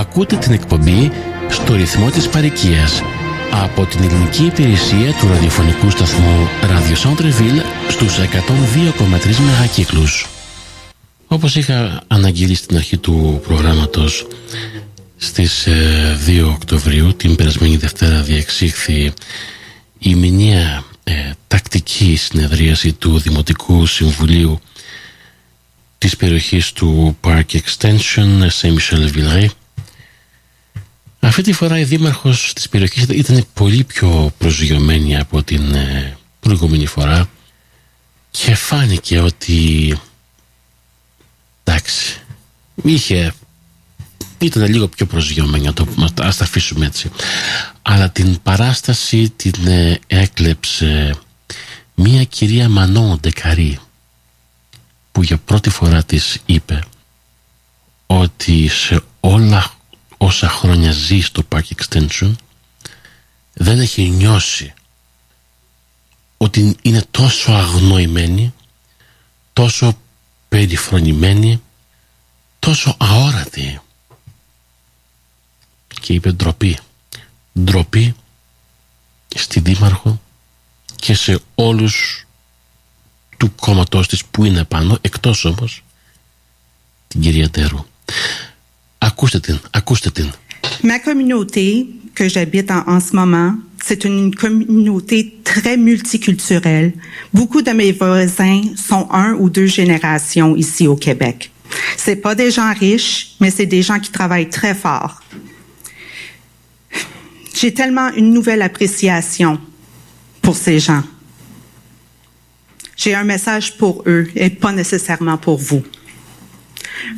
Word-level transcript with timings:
Ακούτε 0.00 0.36
την 0.36 0.52
εκπομπή 0.52 1.10
στο 1.48 1.74
ρυθμό 1.74 2.10
της 2.10 2.28
παροικίας 2.28 3.02
από 3.50 3.86
την 3.86 4.02
ελληνική 4.02 4.44
υπηρεσία 4.44 5.12
του 5.12 5.28
ραδιοφωνικού 5.28 5.90
σταθμού 5.90 6.48
Radio 6.62 7.08
Centreville 7.08 7.62
στους 7.88 8.18
102,3 8.18 9.36
μεγακύκλους. 9.46 10.28
Όπως 11.26 11.56
είχα 11.56 12.02
αναγγείλει 12.06 12.54
στην 12.54 12.76
αρχή 12.76 12.96
του 12.96 13.40
προγράμματος 13.46 14.26
στις 15.16 15.68
2 16.26 16.36
ε, 16.36 16.42
Οκτωβρίου 16.42 17.14
την 17.14 17.36
περασμένη 17.36 17.76
Δευτέρα 17.76 18.22
διεξήχθη 18.22 19.12
η 19.98 20.14
μηνιαία 20.14 20.84
ε, 21.04 21.12
τακτική 21.46 22.16
συνεδρίαση 22.16 22.92
του 22.92 23.18
Δημοτικού 23.18 23.86
Συμβουλίου 23.86 24.60
της 25.98 26.16
περιοχής 26.16 26.72
του 26.72 27.16
Park 27.24 27.44
Extension 27.52 28.48
Saint 28.60 28.74
Michel 28.74 29.10
Villeret 29.14 29.59
αυτή 31.20 31.42
τη 31.42 31.52
φορά 31.52 31.78
η 31.78 31.84
δήμαρχος 31.84 32.52
της 32.54 32.68
περιοχής 32.68 33.02
ήταν 33.02 33.46
πολύ 33.54 33.84
πιο 33.84 34.32
προσγειωμένη 34.38 35.16
από 35.18 35.42
την 35.42 35.74
ε, 35.74 36.16
προηγούμενη 36.40 36.86
φορά 36.86 37.28
και 38.30 38.54
φάνηκε 38.54 39.18
ότι 39.20 39.98
εντάξει 41.64 42.20
είχε 42.82 43.34
ήταν 44.38 44.66
λίγο 44.66 44.88
πιο 44.88 45.06
προσγειωμένη 45.06 45.72
το, 45.72 45.86
ας 46.20 46.36
τα 46.36 46.44
αφήσουμε 46.44 46.86
έτσι. 46.86 47.10
Αλλά 47.82 48.10
την 48.10 48.42
παράσταση 48.42 49.30
την 49.30 49.66
ε, 49.66 49.98
έκλεψε 50.06 51.18
μία 51.94 52.24
κυρία 52.24 52.68
Μανώ 52.68 53.18
Ντεκαρή 53.20 53.78
που 55.12 55.22
για 55.22 55.38
πρώτη 55.38 55.70
φορά 55.70 56.04
της 56.04 56.38
είπε 56.46 56.82
ότι 58.06 58.68
σε 58.68 59.00
όλα 59.20 59.72
όσα 60.22 60.48
χρόνια 60.48 60.92
ζει 60.92 61.20
στο 61.20 61.42
Park 61.48 61.62
Extension 61.76 62.32
δεν 63.52 63.80
έχει 63.80 64.08
νιώσει 64.08 64.74
ότι 66.36 66.76
είναι 66.82 67.04
τόσο 67.10 67.52
αγνοημένη 67.52 68.54
τόσο 69.52 69.98
περιφρονημένη 70.48 71.62
τόσο 72.58 72.96
αόρατη. 72.98 73.80
Και 76.00 76.12
είπε 76.12 76.30
ντροπή. 76.32 76.78
Ντροπή 77.60 78.14
στη 79.34 79.60
Δήμαρχο 79.60 80.20
και 80.96 81.14
σε 81.14 81.40
όλους 81.54 82.26
του 83.36 83.54
κόμματός 83.54 84.08
της 84.08 84.24
που 84.24 84.44
είναι 84.44 84.64
πάνω 84.64 84.98
εκτός 85.00 85.44
όμως 85.44 85.84
την 87.08 87.20
κυρία 87.20 87.50
Τέρου 87.50 87.86
Ma 90.82 90.98
communauté 90.98 91.88
que 92.14 92.28
j'habite 92.28 92.70
en, 92.70 93.00
ce 93.00 93.14
moment, 93.14 93.54
c'est 93.84 94.04
une 94.04 94.34
communauté 94.34 95.38
très 95.44 95.76
multiculturelle. 95.76 96.92
Beaucoup 97.32 97.62
de 97.62 97.70
mes 97.70 97.92
voisins 97.92 98.62
sont 98.76 99.08
un 99.10 99.34
ou 99.34 99.50
deux 99.50 99.66
générations 99.66 100.56
ici 100.56 100.86
au 100.86 100.96
Québec. 100.96 101.50
C'est 101.96 102.16
pas 102.16 102.34
des 102.34 102.50
gens 102.50 102.72
riches, 102.72 103.36
mais 103.40 103.50
c'est 103.50 103.66
des 103.66 103.82
gens 103.82 104.00
qui 104.00 104.10
travaillent 104.10 104.48
très 104.48 104.74
fort. 104.74 105.22
J'ai 107.54 107.74
tellement 107.74 108.10
une 108.14 108.32
nouvelle 108.32 108.62
appréciation 108.62 109.60
pour 110.40 110.56
ces 110.56 110.78
gens. 110.78 111.02
J'ai 112.96 113.14
un 113.14 113.24
message 113.24 113.76
pour 113.76 114.02
eux 114.06 114.28
et 114.34 114.50
pas 114.50 114.72
nécessairement 114.72 115.38
pour 115.38 115.58
vous. 115.58 115.82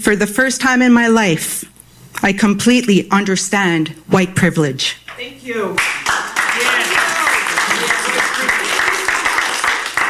For 0.00 0.16
the 0.16 0.26
first 0.26 0.60
time 0.60 0.82
in 0.82 0.90
my 0.90 1.08
life, 1.08 1.64
I 2.22 2.32
completely 2.32 3.10
understand 3.10 3.88
white 4.08 4.36
privilege. 4.36 4.96
Thank 5.16 5.44
you. 5.44 5.74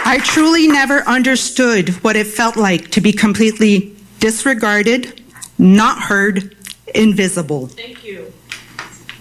I 0.05 0.21
truly 0.23 0.69
never 0.69 1.01
understood 1.09 1.89
what 2.05 2.17
it 2.17 2.27
felt 2.27 2.57
like 2.57 2.91
to 2.91 3.01
be 3.01 3.13
completely 3.13 3.97
disregarded, 4.20 5.23
not 5.57 6.03
heard, 6.03 6.55
invisible. 6.95 7.69
Thank 7.69 8.05
you. 8.05 8.31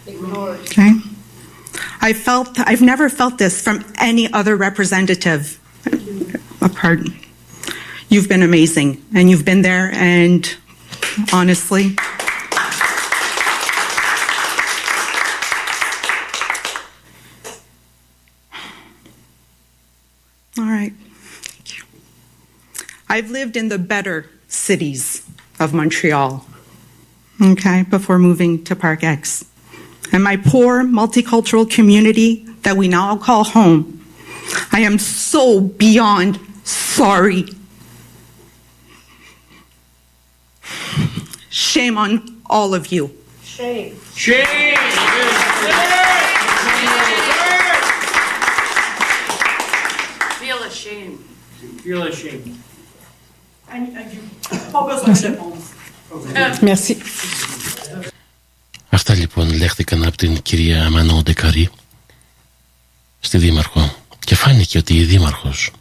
Okay? 0.06 0.92
I 2.02 2.12
felt 2.12 2.60
I've 2.60 2.82
never 2.82 3.08
felt 3.08 3.38
this 3.38 3.62
from 3.62 3.86
any 4.00 4.32
other 4.34 4.58
representative. 4.58 5.60
Oh, 6.62 6.66
Apart. 6.66 7.08
You've 8.10 8.28
been 8.28 8.44
amazing 8.44 9.02
and 9.16 9.30
you've 9.30 9.46
been 9.46 9.62
there 9.62 9.92
and 9.94 10.58
honestly 11.32 11.96
All 20.62 20.66
right. 20.66 20.92
Thank 20.94 21.78
you. 21.78 21.84
I've 23.12 23.30
lived 23.30 23.58
in 23.58 23.68
the 23.68 23.78
better 23.78 24.30
cities 24.48 25.28
of 25.60 25.74
Montreal, 25.74 26.46
okay, 27.42 27.84
before 27.84 28.18
moving 28.18 28.64
to 28.64 28.74
Park 28.74 29.04
X. 29.04 29.44
And 30.14 30.24
my 30.24 30.38
poor 30.38 30.86
multicultural 30.86 31.70
community 31.70 32.46
that 32.62 32.78
we 32.78 32.88
now 32.88 33.18
call 33.18 33.44
home, 33.44 34.02
I 34.72 34.80
am 34.80 34.98
so 34.98 35.60
beyond 35.60 36.40
sorry. 36.64 37.50
Shame 41.50 41.98
on 41.98 42.42
all 42.50 42.74
of 42.74 42.94
you. 42.94 43.12
Shame. 43.44 44.00
Shame. 44.16 44.78
Feel 50.40 50.64
ashamed. 50.64 51.20
Feel 51.84 52.04
ashamed. 52.04 52.58
Merci. 56.62 56.96
Αυτά 58.90 59.14
λοιπόν 59.14 59.54
λέχθηκαν 59.54 60.04
από 60.04 60.18
την 60.18 60.42
κυρία 60.42 60.90
Μανώ 60.90 61.22
Ντεκαρή 61.22 61.70
στη 63.20 63.38
Δήμαρχο 63.38 63.96
και 64.20 64.36
φάνηκε 64.36 64.78
ότι 64.78 64.98
η 64.98 65.04
Δήμαρχος 65.04 65.72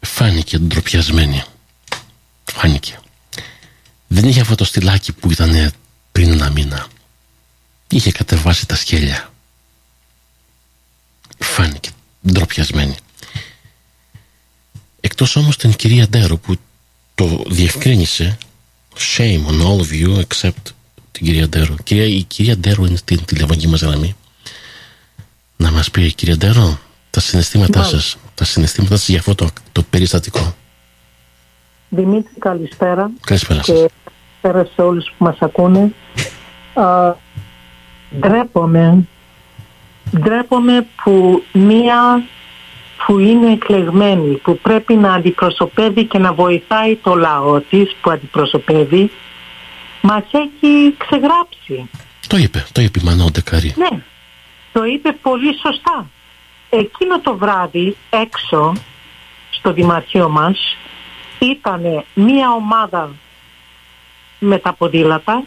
φάνηκε 0.00 0.58
ντροπιασμένη. 0.58 1.42
Φάνηκε. 2.44 2.98
Δεν 4.06 4.28
είχε 4.28 4.40
αυτό 4.40 4.54
το 4.54 4.64
στυλάκι 4.64 5.12
που 5.12 5.30
ήταν 5.30 5.72
πριν 6.12 6.32
ένα 6.32 6.50
μήνα. 6.50 6.86
Είχε 7.88 8.12
κατεβάσει 8.12 8.66
τα 8.66 8.76
σκέλια. 8.76 9.32
Φάνηκε 11.38 11.90
ντροπιασμένη. 12.32 12.96
Εκτός 15.10 15.36
όμως 15.36 15.56
την 15.56 15.72
κυρία 15.72 16.08
Ντέρο 16.08 16.36
που 16.36 16.54
το 17.14 17.42
διευκρίνησε 17.46 18.38
shame 19.16 19.40
on 19.46 19.66
all 19.66 19.78
of 19.80 19.90
you 20.02 20.18
except 20.18 20.72
την 21.12 21.26
κυρία 21.26 21.48
Ντέρο. 21.48 21.74
Κυρία, 21.84 22.04
η 22.04 22.22
κυρία 22.22 22.56
Ντέρο 22.56 22.84
είναι 22.84 22.96
στην 22.96 23.24
τηλεφωνική 23.24 23.68
μας 23.68 23.82
γραμμή. 23.82 24.16
Να 25.56 25.70
μας 25.70 25.90
πει 25.90 26.04
η 26.04 26.12
κυρία 26.12 26.36
Ντέρο 26.36 26.78
τα 27.10 27.20
συναισθήματά 27.20 27.82
σας, 27.82 28.16
τα 28.34 28.44
συναισθήματά 28.44 28.96
σας 28.96 29.08
για 29.08 29.18
αυτό 29.18 29.34
το, 29.34 29.48
το 29.72 29.82
περιστατικό. 29.82 30.54
Δημήτρη 31.88 32.32
καλησπέρα. 32.38 33.10
Καλησπέρα 33.20 33.60
και 33.60 33.72
σας. 33.72 33.90
καλησπέρα 34.40 34.74
σε 34.74 34.82
όλους 34.82 35.14
που 35.18 35.24
μας 35.24 35.36
ακούνε. 35.40 35.92
Α, 36.74 37.14
ντρέπομαι, 38.18 39.06
ντρέπομαι 40.18 40.86
που 41.04 41.42
μία 41.52 42.22
που 43.08 43.18
είναι 43.18 43.52
εκλεγμένη, 43.52 44.36
που 44.36 44.58
πρέπει 44.58 44.94
να 44.94 45.12
αντιπροσωπεύει 45.12 46.04
και 46.04 46.18
να 46.18 46.32
βοηθάει 46.32 46.96
το 46.96 47.14
λαό 47.14 47.60
της 47.60 47.96
που 48.00 48.10
αντιπροσωπεύει, 48.10 49.10
μας 50.00 50.22
έχει 50.30 50.94
ξεγράψει. 50.98 51.90
Το 52.26 52.36
είπε, 52.36 52.66
το 52.72 52.80
είπε 52.80 52.98
η 53.02 53.04
Μανώ 53.04 53.30
Ντεκαρή. 53.30 53.74
Ναι, 53.76 54.02
το 54.72 54.84
είπε 54.84 55.12
πολύ 55.22 55.58
σωστά. 55.62 56.10
Εκείνο 56.70 57.20
το 57.20 57.36
βράδυ 57.36 57.96
έξω 58.10 58.72
στο 59.50 59.72
δημαρχείο 59.72 60.28
μας 60.28 60.76
ήταν 61.38 62.04
μία 62.14 62.50
ομάδα 62.50 63.10
με 64.38 64.58
τα 64.58 64.72
ποδήλατα, 64.72 65.44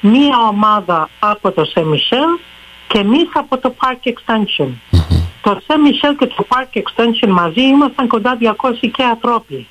μία 0.00 0.36
ομάδα 0.50 1.08
από 1.18 1.50
το 1.52 1.64
Σεμισελ 1.64 2.38
και 2.86 2.98
εμείς 2.98 3.28
από 3.32 3.58
το 3.58 3.74
Park 3.80 4.08
Extension. 4.08 4.68
Το 5.44 5.60
Σεμισελ 5.66 6.16
και 6.16 6.26
το 6.26 6.46
Park 6.48 6.76
Extension 6.78 7.28
μαζί 7.28 7.60
ήμασταν 7.60 8.06
κοντά 8.08 8.38
200 8.40 8.46
και 8.92 9.02
ανθρώποι. 9.02 9.66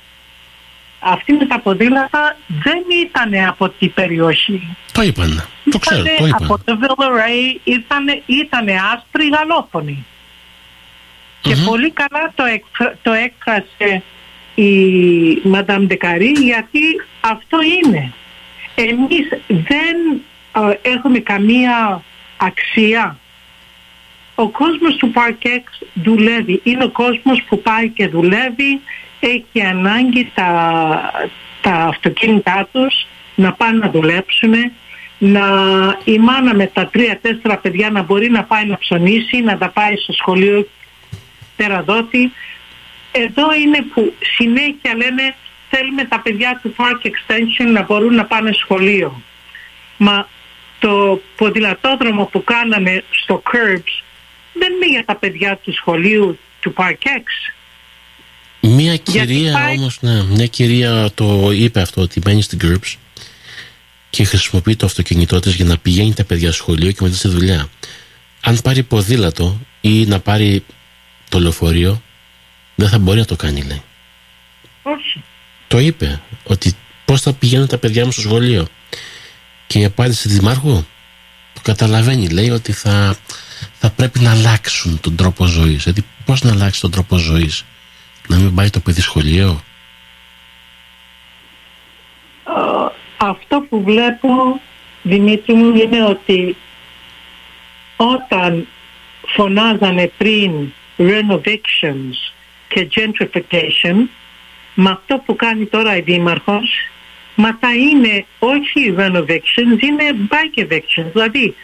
Αυτοί 1.00 1.32
με 1.32 1.46
τα 1.46 1.58
ποδήλατα 1.60 2.36
δεν 2.48 2.82
ήταν 3.04 3.48
από 3.48 3.68
την 3.68 3.92
περιοχή. 3.94 4.76
Το 4.92 5.02
είπαν. 5.02 5.44
Το 5.70 5.78
ξέρω, 5.78 6.00
Ήτανε 6.00 6.16
το 6.18 6.26
είπαν. 6.26 6.44
από 6.44 6.58
το 6.64 6.78
Villeray, 6.80 7.58
ήτανε, 7.64 8.22
ήτανε 8.26 8.72
άσπροι 8.94 9.28
γαλόφωνοι. 9.28 10.04
Και 11.40 11.54
πολύ 11.64 11.90
καλά 11.90 12.32
το, 12.34 12.44
εκφρα- 12.44 12.98
το 13.02 13.12
έκφρασε 13.12 14.02
η 14.54 14.68
Μαντάμ 15.48 15.86
Ντεκαρή 15.86 16.30
γιατί 16.30 16.80
αυτό 17.20 17.58
είναι. 17.82 18.12
εμείς 18.74 19.28
δεν 19.48 19.96
ε, 20.82 20.90
έχουμε 20.90 21.18
καμία 21.18 22.02
αξία. 22.36 23.18
Ο 24.34 24.48
κόσμος 24.48 24.96
του 24.96 25.12
Park 25.14 25.60
δουλεύει. 25.94 26.60
Είναι 26.64 26.84
ο 26.84 26.90
κόσμος 26.90 27.42
που 27.48 27.62
πάει 27.62 27.88
και 27.88 28.08
δουλεύει, 28.08 28.80
έχει 29.20 29.62
ανάγκη 29.62 30.30
τα, 30.34 30.50
τα 31.60 31.72
αυτοκίνητά 31.72 32.68
τους 32.72 33.06
να 33.34 33.52
πάνε 33.52 33.78
να 33.78 33.90
δουλέψουν, 33.90 34.54
να 35.18 35.46
η 36.04 36.18
μάνα 36.18 36.54
με 36.54 36.66
τα 36.66 36.86
τρία-τέσσερα 36.86 37.58
παιδιά 37.58 37.90
να 37.90 38.02
μπορεί 38.02 38.30
να 38.30 38.44
πάει 38.44 38.66
να 38.66 38.78
ψωνίσει, 38.78 39.40
να 39.40 39.58
τα 39.58 39.68
πάει 39.68 39.96
στο 39.96 40.12
σχολείο 40.12 40.68
τεραδότη. 41.56 42.32
Εδώ 43.12 43.54
είναι 43.54 43.82
που 43.94 44.12
συνέχεια 44.36 44.94
λένε 44.96 45.34
θέλουμε 45.70 46.04
τα 46.04 46.20
παιδιά 46.20 46.60
του 46.62 46.74
Park 46.76 47.06
Extension 47.06 47.72
να 47.72 47.82
μπορούν 47.82 48.14
να 48.14 48.24
πάνε 48.24 48.52
σχολείο. 48.52 49.22
Μα 49.96 50.28
το 50.78 51.20
ποδηλατόδρομο 51.36 52.24
που 52.24 52.44
κάναμε 52.44 53.02
στο 53.10 53.42
Curbs 53.52 54.03
δεν 54.54 54.72
είναι 54.72 54.90
για 54.90 55.04
τα 55.04 55.16
παιδιά 55.16 55.56
του 55.56 55.72
σχολείου 55.72 56.38
του 56.60 56.74
Park 56.76 56.92
X. 56.92 57.52
Μια 58.60 58.96
κυρία 58.96 59.52
πάει... 59.52 59.78
όμως, 59.78 59.98
ναι, 60.00 60.22
μια 60.22 60.46
κυρία 60.46 61.10
το 61.14 61.50
είπε 61.52 61.80
αυτό 61.80 62.00
ότι 62.00 62.20
μένει 62.24 62.42
στην 62.42 62.58
Curbs 62.62 62.94
και 64.10 64.24
χρησιμοποιεί 64.24 64.76
το 64.76 64.86
αυτοκίνητό 64.86 65.40
της 65.40 65.54
για 65.54 65.64
να 65.64 65.78
πηγαίνει 65.78 66.14
τα 66.14 66.24
παιδιά 66.24 66.52
στο 66.52 66.62
σχολείο 66.62 66.90
και 66.90 66.98
μετά 67.00 67.16
στη 67.16 67.28
δουλειά. 67.28 67.68
Αν 68.40 68.58
πάρει 68.64 68.82
ποδήλατο 68.82 69.60
ή 69.80 70.06
να 70.06 70.20
πάρει 70.20 70.64
το 71.28 71.40
λεωφορείο 71.40 72.02
δεν 72.74 72.88
θα 72.88 72.98
μπορεί 72.98 73.18
να 73.18 73.24
το 73.24 73.36
κάνει 73.36 73.62
λέει. 73.62 73.82
Όχι. 74.82 75.22
Το 75.68 75.78
είπε 75.78 76.20
ότι 76.44 76.72
πώς 77.04 77.20
θα 77.20 77.32
πηγαίνουν 77.32 77.66
τα 77.66 77.78
παιδιά 77.78 78.04
μου 78.04 78.12
στο 78.12 78.20
σχολείο. 78.20 78.66
Και 79.66 79.78
η 79.78 79.84
απάντηση 79.84 80.28
της 80.28 80.36
Δημάρχου 80.36 80.84
το 81.52 81.60
καταλαβαίνει 81.62 82.28
λέει 82.28 82.50
ότι 82.50 82.72
θα, 82.72 83.16
θα 83.86 83.90
πρέπει 83.90 84.18
να 84.18 84.30
αλλάξουν 84.30 85.00
τον 85.00 85.16
τρόπο 85.16 85.44
ζωής. 85.44 85.82
Δηλαδή 85.82 86.04
πώς 86.24 86.42
να 86.42 86.50
αλλάξει 86.50 86.80
τον 86.80 86.90
τρόπο 86.90 87.16
ζωής; 87.16 87.64
Να 88.28 88.36
μην 88.36 88.54
πάει 88.54 88.70
το 88.70 88.80
παιδί 88.80 89.00
σχολείο; 89.00 89.60
Αυτό 93.16 93.60
που 93.68 93.82
βλέπω 93.82 94.28
Δημήτρη 95.02 95.54
μου 95.54 95.74
είναι 95.76 96.04
ότι 96.04 96.56
όταν 97.96 98.66
φωνάζανε 99.26 100.12
πριν 100.18 100.72
renovations 100.96 102.16
και 102.68 102.88
gentrification 102.94 103.96
με 104.74 104.90
αυτό 104.90 105.22
που 105.26 105.36
κάνει 105.36 105.66
τώρα 105.66 105.96
η 105.96 106.00
Δήμαρχος 106.00 106.70
μα 107.34 107.56
θα 107.60 107.74
είναι 107.74 108.26
όχι 108.38 108.94
renovations, 108.98 109.82
είναι 109.82 110.28
bike 110.30 110.62
evictions. 110.62 111.10
Δηλαδή 111.12 111.54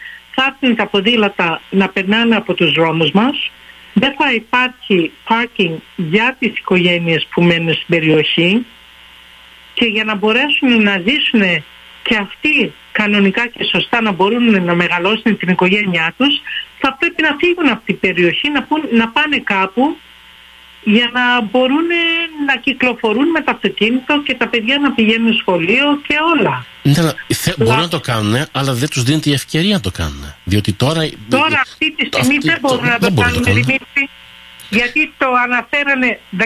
θα 0.40 0.56
έρθουν 0.60 0.76
τα 0.76 0.86
ποδήλατα 0.86 1.60
να 1.70 1.88
περνάνε 1.88 2.36
από 2.36 2.54
τους 2.54 2.72
δρόμους 2.72 3.10
μας, 3.10 3.50
δεν 3.92 4.14
θα 4.18 4.32
υπάρχει 4.32 5.12
parking 5.28 5.74
για 5.96 6.36
τις 6.38 6.58
οικογένειες 6.58 7.26
που 7.30 7.42
μένουν 7.42 7.74
στην 7.74 7.86
περιοχή. 7.88 8.66
Και 9.74 9.84
για 9.84 10.04
να 10.04 10.14
μπορέσουν 10.14 10.82
να 10.82 11.02
ζήσουν 11.06 11.64
και 12.02 12.16
αυτοί 12.16 12.72
κανονικά 12.92 13.46
και 13.46 13.64
σωστά 13.64 14.00
να 14.00 14.12
μπορούν 14.12 14.64
να 14.64 14.74
μεγαλώσουν 14.74 15.36
την 15.36 15.48
οικογένειά 15.48 16.14
τους 16.16 16.40
θα 16.78 16.96
πρέπει 16.98 17.22
να 17.22 17.36
φύγουν 17.38 17.68
από 17.68 17.82
την 17.84 18.00
περιοχή, 18.00 18.50
να, 18.50 18.66
να 18.90 19.08
πάνε 19.08 19.38
κάπου 19.38 19.96
για 20.82 21.10
να 21.12 21.40
μπορούν 21.40 21.86
να 22.46 22.56
κυκλοφορούν 22.56 23.30
με 23.30 23.40
το 23.40 23.50
αυτοκίνητο 23.54 24.22
και 24.22 24.34
τα 24.34 24.48
παιδιά 24.48 24.78
να 24.78 24.92
πηγαίνουν 24.92 25.34
σχολείο 25.34 26.00
και 26.06 26.14
όλα. 26.36 26.64
Ναι, 26.82 26.92
θε, 27.34 27.52
μπορούν 27.58 27.80
να 27.80 27.88
το 27.88 28.00
κάνουν, 28.00 28.46
αλλά 28.52 28.72
δεν 28.74 28.88
τους 28.88 29.02
δίνεται 29.02 29.30
η 29.30 29.32
ευκαιρία 29.32 29.74
να 29.74 29.80
το 29.80 29.90
κάνουν. 29.90 30.34
Διότι 30.44 30.72
τώρα... 30.72 31.08
Τώρα 31.28 31.60
αυτή 31.62 31.94
τη 31.94 32.06
στιγμή 32.06 32.36
αυτή, 32.36 32.48
δεν 32.48 32.58
μπορούν 32.60 32.86
να 32.86 32.98
το 32.98 33.12
κάνουν, 33.20 33.44
Δημήτρη, 33.44 34.08
γιατί 34.70 35.12
το 35.18 35.26
αναφέρανε 35.44 36.20
14 36.38 36.44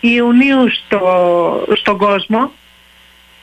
Ιουνίου 0.00 0.70
στο, 0.70 1.00
στον 1.76 1.96
κόσμο 1.96 2.52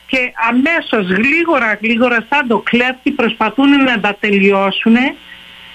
και 0.07 0.31
αμέσως 0.49 1.07
γλίγορα 1.15 1.79
γλίγορα 1.81 2.25
σαν 2.29 2.47
το 2.47 2.57
κλέφτη 2.59 3.11
προσπαθούν 3.11 3.83
να 3.83 3.99
τα 3.99 4.17
τελειώσουν 4.19 4.95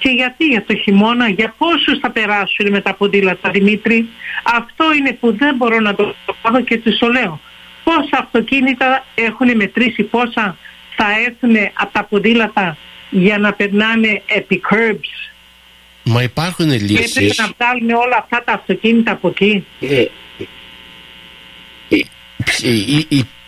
και 0.00 0.08
γιατί 0.08 0.44
για 0.44 0.64
το 0.64 0.75
χειμώνα, 0.75 1.29
για 1.29 1.55
πόσους 1.58 1.99
θα 2.00 2.11
περάσουν 2.11 2.70
με 2.70 2.81
τα 2.81 2.94
ποδήλατα 2.94 3.50
Δημήτρη; 3.50 4.08
Αυτό 4.44 4.85
είναι 4.99 5.12
που 5.12 5.37
δεν 5.37 5.56
μπορώ 5.56 5.81
να 5.81 5.94
το 5.94 6.14
κάνω 6.43 6.61
και 6.61 6.79
τους 6.79 6.99
το 6.99 7.08
λέω. 7.08 7.41
Πόσα 7.85 8.19
αυτοκίνητα 8.19 9.05
έχουν 9.14 9.56
μετρήσει, 9.56 10.02
πόσα 10.02 10.56
θα 10.97 11.06
έρθουν 11.26 11.56
από 11.75 11.93
τα 11.93 12.05
ποδήλατα 12.05 12.76
για 13.11 13.38
να 13.38 13.52
περνάνε 13.52 14.23
επί 14.26 14.61
curbs; 14.70 15.31
Μα 16.03 16.23
υπάρχουν 16.23 16.70
λύσεις. 16.70 17.12
Και 17.12 17.25
έπρεπε 17.25 17.43
να 17.43 17.49
βγάλουν 17.58 17.91
όλα 17.91 18.17
αυτά 18.19 18.43
τα 18.44 18.53
αυτοκίνητα 18.53 19.12
από 19.12 19.29
εκεί. 19.29 19.64
Ε, 19.81 20.05
ε, 21.88 22.03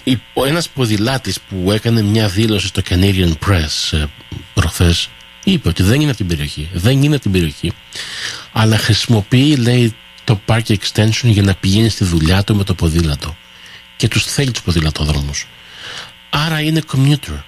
ε, 0.05 0.15
ο 0.33 0.45
ένας 0.45 0.69
ποδηλάτης 0.69 1.41
που 1.41 1.73
έκανε 1.73 2.03
μια 2.03 2.29
δήλωση 2.29 2.67
στο 2.67 2.83
Canadian 2.89 3.33
Press 3.47 4.07
προχθές 4.55 5.11
είπε 5.45 5.69
ότι 5.69 5.83
δεν 5.83 6.01
είναι 6.01 6.09
από 6.09 6.17
την 6.17 6.27
περιοχή. 6.27 6.69
Δεν 6.73 7.03
είναι 7.03 7.15
από 7.15 7.23
την 7.23 7.33
περιοχή. 7.33 7.73
Αλλά 8.53 8.77
χρησιμοποιεί, 8.77 9.57
λέει, 9.57 9.95
το 10.25 10.41
park 10.47 10.63
extension 10.69 11.23
για 11.23 11.43
να 11.43 11.55
πηγαίνει 11.55 11.89
στη 11.89 12.05
δουλειά 12.05 12.45
του 12.45 12.57
με 12.57 12.65
το 12.65 12.75
ποδήλατο. 12.75 13.37
Και 13.97 14.09
τους 14.09 14.25
θέλει 14.25 14.51
τους 14.51 14.63
ποδηλατόδρομου. 14.63 15.31
Άρα 16.31 16.61
είναι 16.61 16.81
commuter. 16.93 17.43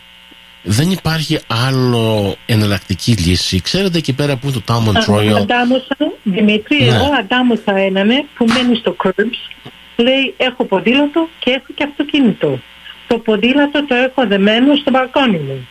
Δεν 0.63 0.91
υπάρχει 0.91 1.39
άλλο 1.47 2.37
εναλλακτική 2.47 3.13
λύση. 3.13 3.61
Ξέρετε 3.61 3.99
εκεί 3.99 4.13
πέρα 4.13 4.37
που 4.37 4.49
είναι 4.49 4.61
το 4.65 4.75
Talmud 4.75 5.11
Royal. 5.11 5.41
Αντάμωσα, 5.41 5.97
Δημήτρη, 6.23 6.79
ναι. 6.79 6.87
εγώ 6.87 7.11
αντάμωσα 7.19 7.77
έναν 7.77 8.09
που 8.35 8.45
μένει 8.45 8.77
στο 8.77 8.97
curbs. 9.05 9.71
Λέει 9.97 10.35
έχω 10.37 10.65
ποδήλατο 10.65 11.29
και 11.39 11.51
έχω 11.51 11.67
και 11.75 11.85
αυτοκίνητο. 11.85 12.61
Το 13.07 13.19
ποδήλατο 13.19 13.87
το 13.87 13.95
έχω 13.95 14.27
δεμένο 14.27 14.77
στο 14.77 14.91
μπαλκόνι 14.91 15.39
μου 15.39 15.69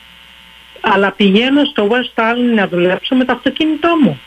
αλλά 0.86 1.12
πηγαίνω 1.12 1.66
στο 1.66 1.88
West 1.92 2.22
Island 2.22 2.56
να 2.56 2.68
δουλέψω 2.68 3.16
με 3.16 3.26
το 3.26 3.34
αυτοκίνητό 3.34 3.90
μου. 4.04 4.20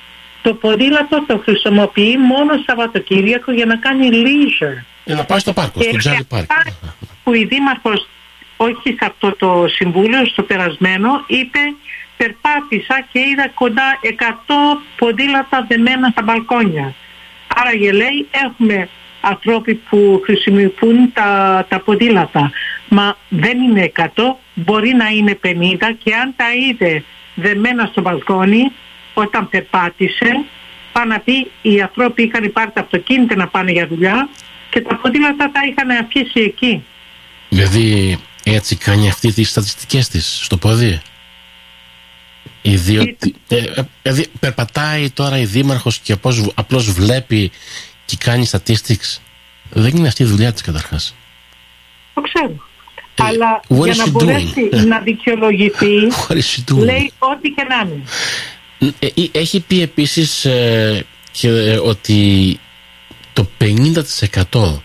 Το 0.43 0.55
ποδήλατο 0.55 1.25
το 1.27 1.39
χρησιμοποιεί 1.39 2.17
μόνο 2.17 2.53
Σαββατοκύριακο 2.67 3.53
για 3.53 3.67
να 3.67 3.77
κάνει 3.77 4.09
leisure. 4.13 4.85
Για 5.05 5.15
να 5.15 5.25
πάει 5.25 5.39
στο 5.39 5.53
πάρκο, 5.53 5.83
στο 5.83 5.97
Τζάρι 5.97 6.25
Πάρκο. 6.25 6.53
Που 7.25 7.35
η 7.35 7.45
Δήμαρχος, 7.45 8.09
όχι 8.57 8.89
σε 8.89 9.05
αυτό 9.11 9.37
το 9.37 9.67
συμβούλιο, 9.69 10.25
στο 10.25 10.43
περασμένο, 10.43 11.25
είπε 11.27 11.59
περπάτησα 12.17 13.07
και 13.13 13.21
είδα 13.21 13.49
κοντά 13.55 13.99
100 14.03 14.09
ποδήλατα 14.97 15.67
δεμένα 15.69 16.09
στα 16.09 16.23
μπαλκόνια. 16.23 16.95
Άρα 17.57 17.71
λέει 17.93 18.29
έχουμε 18.31 18.89
ανθρώποι 19.21 19.75
που 19.75 20.21
χρησιμοποιούν 20.25 21.13
τα, 21.13 21.65
τα 21.69 21.81
ποδήλατα. 21.81 22.51
Μα 22.89 23.17
δεν 23.29 23.59
είναι 23.59 23.93
100, 23.97 24.07
μπορεί 24.55 24.95
να 24.95 25.09
είναι 25.09 25.39
50 25.45 25.49
και 26.03 26.15
αν 26.15 26.35
τα 26.37 26.55
είδε 26.55 27.05
δεμένα 27.35 27.87
στο 27.87 28.01
μπαλκόνι 28.01 28.73
όταν 29.15 29.49
περπάτησε 29.49 30.45
πάει 30.97 31.07
να 31.07 31.21
πει 31.21 31.51
οι 31.63 31.81
ανθρώποι 31.81 32.23
είχαν 32.23 32.53
πάρει 32.53 32.71
τα 32.75 32.81
αυτοκίνητα 32.81 33.37
να 33.37 33.49
πάνε 33.49 33.71
για 33.73 33.87
δουλειά 33.87 34.29
και 34.71 34.81
τα 34.81 34.97
ποδήλατα 34.97 35.51
τα 35.51 35.61
είχαν 35.71 35.91
αφήσει 35.91 36.41
εκεί. 36.41 36.85
Δηλαδή 37.49 38.19
έτσι 38.45 38.77
κάνει 38.77 39.09
αυτή 39.09 39.33
τις 39.33 39.51
στατιστικές 39.51 40.09
της 40.09 40.41
στο 40.45 40.57
πόδι. 40.57 41.01
Ιδιότι, 42.63 43.35
ε, 43.49 43.57
ε, 43.57 43.83
δηλαδή 44.03 44.27
περπατάει 44.41 45.11
τώρα 45.11 45.39
η 45.39 45.45
δήμαρχος 45.45 45.99
και 45.99 46.17
απλώς 46.55 46.93
βλέπει 46.93 47.51
και 48.05 48.17
κάνει 48.21 48.49
statistics. 48.51 49.19
Δεν 49.71 49.97
είναι 49.97 50.09
αυτή 50.09 50.23
η 50.23 50.27
δουλειά 50.27 50.53
της 50.53 50.63
καταρχάς. 50.63 51.15
Το 52.15 52.21
ξέρω. 52.21 52.55
Ε, 53.19 53.25
Αλλά 53.25 53.61
για 53.69 53.95
να 53.95 54.11
μπορέσει 54.11 54.69
να 54.87 54.99
δικαιολογηθεί 54.99 55.95
λέει 56.85 57.13
ό,τι 57.19 57.49
και 57.49 57.67
να 57.69 57.91
είναι. 57.91 58.03
Ε, 58.99 59.07
ε, 59.07 59.39
έχει 59.39 59.61
πει 59.61 59.83
επίσης 59.83 60.47
και, 61.33 61.49
ότι 61.83 62.59
το 63.33 63.49
50% 63.61 64.81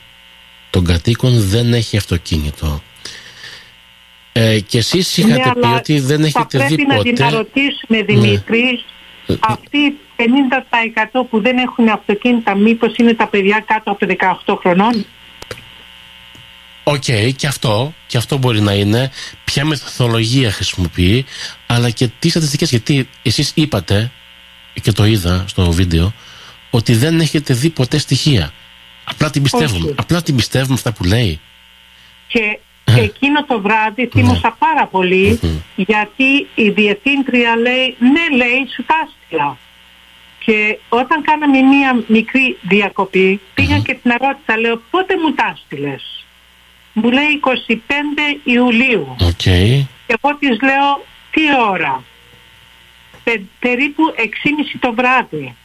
των 0.70 0.86
κατοίκων 0.86 1.32
δεν 1.40 1.74
έχει 1.74 1.98
αυτοκίνητο. 1.98 2.82
Ε, 4.34 4.60
και 4.60 4.78
εσείς 4.78 5.18
ναι, 5.18 5.36
είχατε 5.36 5.60
πει 5.60 5.68
ότι 5.68 6.00
δεν 6.00 6.24
έχετε 6.24 6.66
δει 6.66 6.76
ποτέ... 6.76 7.00
Πρέπει 7.00 7.20
να 7.20 7.28
την 7.28 7.38
ρωτήσουμε 7.38 8.04
Δημήτρης, 8.04 8.86
ναι. 9.28 9.36
αυτοί 9.40 9.98
50% 10.18 11.26
που 11.30 11.42
δεν 11.42 11.58
έχουν 11.58 11.90
αυτοκίνητα 11.90 12.56
μήπως 12.56 12.96
είναι 12.96 13.14
τα 13.14 13.28
παιδιά 13.28 13.64
κάτω 13.68 13.92
από 13.92 14.06
18 14.46 14.58
χρονών; 14.60 15.06
Ok, 16.84 17.04
okay, 17.08 17.32
και 17.36 17.48
αυτό, 17.48 17.94
και 18.08 18.18
αυτό 18.18 18.38
μπορεί 18.38 18.62
να 18.62 18.74
είναι 18.74 19.12
ποια 19.44 19.66
μεθοδολογία 19.66 20.52
χρησιμοποιεί, 20.52 21.26
αλλά 21.68 21.90
και 21.90 22.10
τις 22.20 22.32
στατιστικές, 22.32 22.70
γιατί 22.70 23.10
εσείς 23.22 23.52
είπατε, 23.56 24.12
και 24.82 24.92
το 24.92 25.06
είδα 25.06 25.46
στο 25.48 25.72
βίντεο, 25.72 26.14
ότι 26.70 26.94
δεν 26.94 27.20
έχετε 27.20 27.54
δει 27.54 27.70
ποτέ 27.70 27.98
στοιχεία. 27.98 28.54
Απλά 29.04 29.30
την 29.30 29.44
πιστεύουμε. 29.44 29.94
Απλά 29.98 30.22
την 30.22 30.36
πιστεύουμε 30.36 30.74
αυτά 30.74 30.94
που 30.94 31.04
λέει. 31.04 31.40
Και 32.28 32.60
εκείνο 32.86 33.46
το 33.46 33.62
βράδυ 33.62 34.08
θύμωσα 34.08 34.56
πάρα 34.60 34.88
πολύ 34.88 35.40
γιατί 35.76 36.48
η 36.56 36.70
διευθύντρια 36.70 37.56
λέει 37.56 37.96
ναι 38.00 38.38
λέει 38.38 38.68
σου 38.76 38.84
τα 38.86 38.96
έστειλα. 39.08 39.58
Και 40.46 40.80
όταν 40.90 41.22
κάναμε 41.22 41.62
μία 41.62 42.04
μικρή 42.08 42.58
διακοπή 42.62 43.42
πήγα 43.54 43.80
και 43.80 43.94
την 43.94 44.12
ερώτησα 44.12 44.58
λέω 44.60 44.82
πότε 44.90 45.18
μου 45.18 45.34
τα 45.34 45.56
έστειλες; 45.56 46.21
Μου 46.94 47.12
λέει 47.12 47.40
25 47.44 47.78
Ιουλίου. 48.44 49.16
Οκ. 49.20 49.42
Και 49.42 50.18
εγώ 50.22 50.36
της 50.40 50.62
λέω 50.62 51.06
τι 51.32 51.42
ώρα; 51.70 52.04
Πε- 53.24 53.42
περίπου 53.60 54.04
6.30 54.18 54.78
το 54.80 54.94
βράδυ. 54.94 55.56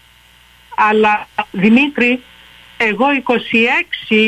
Αλλά 0.77 1.29
Δημήτρη, 1.51 2.23
εγώ 2.77 3.07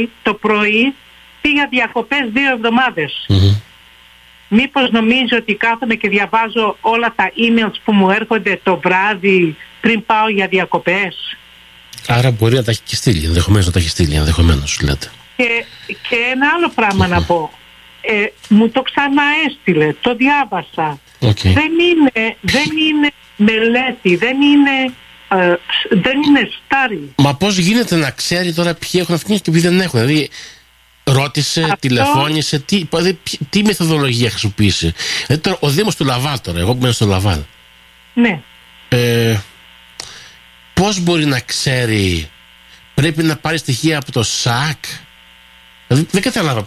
26 0.02 0.08
το 0.22 0.34
πρωί 0.34 0.94
πήγα 1.40 1.66
διακοπές 1.70 2.28
δύο 2.32 2.50
εβδομάδες. 2.52 3.24
Μμμ. 3.28 3.56
Μήπως 4.48 4.90
νομίζω 4.90 5.36
ότι 5.36 5.54
κάθομαι 5.54 5.94
και 5.94 6.08
διαβάζω 6.08 6.76
όλα 6.80 7.12
τα 7.16 7.30
emails 7.36 7.74
που 7.84 7.92
μου 7.92 8.10
έρχονται 8.10 8.60
το 8.62 8.80
βράδυ 8.84 9.56
πριν 9.80 10.06
πάω 10.06 10.28
για 10.28 10.46
διακοπές; 10.46 11.36
Άρα 12.06 12.30
μπορεί 12.30 12.54
να 12.54 12.62
τα 12.64 12.70
έχει 12.70 12.80
και 12.84 12.96
στείλει, 12.96 13.24
ενδεχομένως 13.26 13.66
να 13.66 13.72
τα 13.72 13.78
έχει 13.78 13.88
στείλει, 13.88 14.14
ενδεχομένως 14.14 14.80
λέτε. 14.82 15.10
Και, 15.38 15.64
και 15.86 16.16
ένα 16.32 16.46
άλλο 16.56 16.70
πράγμα 16.74 17.06
να 17.06 17.22
πω. 17.22 17.50
Ε, 18.00 18.24
μου 18.48 18.68
το 18.70 18.82
ξαναέστειλε, 18.82 19.92
το 20.00 20.14
διάβασα. 20.16 21.00
Οκ. 21.18 21.38
Δεν 21.42 21.72
είναι, 21.90 22.36
δεν 22.40 22.64
είναι 22.88 23.10
μελέτη, 23.36 24.16
δεν 24.16 24.40
είναι, 24.40 24.92
ε, 25.28 25.54
σ- 25.54 26.02
δεν 26.02 26.22
είναι 26.22 26.50
study. 26.64 27.12
Μα 27.16 27.34
πώς 27.36 27.56
γίνεται 27.58 27.96
να 27.96 28.10
ξέρει 28.10 28.52
τώρα 28.52 28.74
ποιοι 28.74 28.90
έχουν 28.94 29.14
αυτοκίνητο 29.14 29.44
και 29.44 29.50
ποιοι 29.50 29.60
δεν 29.70 29.80
έχουν; 29.80 30.00
Δηλαδή, 30.00 30.28
ρώτησε, 31.04 31.62
Αυτό- 31.62 31.76
τηλεφώνησε, 31.76 32.58
τι, 32.58 32.84
δηλαδή, 32.90 33.12
ποι- 33.12 33.38
τι 33.50 33.62
μεθοδολογία 33.62 34.30
χρησιμοποίησε; 34.30 34.94
Δηλαδή, 35.26 35.42
τώρα, 35.44 35.56
ο 35.60 35.68
Δήμος 35.68 35.96
του 35.96 36.04
Λαβάλ 36.04 36.40
τώρα, 36.40 36.58
εγώ 36.58 36.74
που 36.74 36.80
μένω 36.80 36.92
στο 36.92 37.06
Λαβάλ, 37.06 37.38
Ναι. 38.14 38.40
ε, 38.88 39.36
πώς 40.74 41.00
μπορεί 41.00 41.24
να 41.26 41.40
ξέρει, 41.40 42.28
πρέπει 42.94 43.22
να 43.22 43.36
πάρει 43.36 43.58
στοιχεία 43.58 43.98
από 43.98 44.12
το 44.12 44.22
ΣΑΚ; 44.22 44.84
Δηλαδή, 45.88 46.08
δεν 46.10 46.22
καταλάβα. 46.22 46.66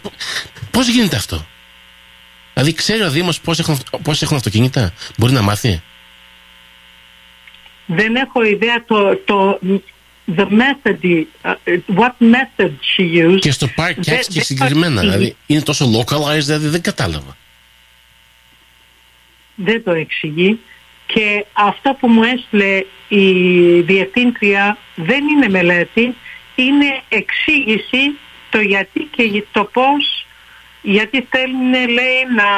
Πώς 0.71 0.87
γίνεται 0.87 1.15
αυτό; 1.15 1.45
Δηλαδή, 2.53 2.73
ξέρει 2.73 3.01
ο 3.01 3.09
Δήμος 3.11 3.39
πώς 3.41 3.59
έχουν, 3.59 3.73
αυ- 3.73 4.01
πώς 4.03 4.21
έχουν 4.21 4.37
αυτοκίνητα; 4.37 4.93
Μπορεί 5.17 5.33
να 5.33 5.41
μάθει; 5.41 5.81
Δεν 7.85 8.15
έχω 8.15 8.43
ιδέα 8.43 8.83
το, 8.85 9.15
το 9.25 9.59
the 10.35 10.45
method, 10.47 11.23
uh, 11.43 11.55
what 11.95 12.11
method 12.19 12.69
she 12.97 13.27
used. 13.27 13.39
Και 13.39 13.51
στο 13.51 13.67
Park 13.77 13.93
Δεν- 13.97 14.17
X 14.19 14.19
και 14.19 14.33
δεν 14.33 14.43
συγκεκριμένα. 14.43 14.95
το- 14.95 15.01
Δηλαδή, 15.01 15.35
είναι 15.45 15.61
τόσο 15.61 15.85
localized, 15.99 16.37
δηλαδή 16.39 16.67
δεν 16.67 16.81
κατάλαβα. 16.81 17.37
δεν 19.55 19.83
το 19.83 19.91
εξηγεί 19.91 20.59
και 21.05 21.45
αυτό 21.53 21.97
που 21.99 22.07
μου 22.07 22.23
έστειλε 22.23 22.83
η 23.07 23.25
διευθύντρια 23.81 24.77
δεν 24.95 25.27
είναι 25.27 25.49
μελέτη, 25.49 26.15
είναι 26.55 27.01
εξήγηση 27.09 28.17
το 28.51 28.60
γιατί 28.60 29.10
και 29.15 29.43
το 29.51 29.63
πώς, 29.63 30.25
γιατί 30.81 31.27
θέλουν 31.29 31.72
λέει 31.72 32.24
να, 32.36 32.50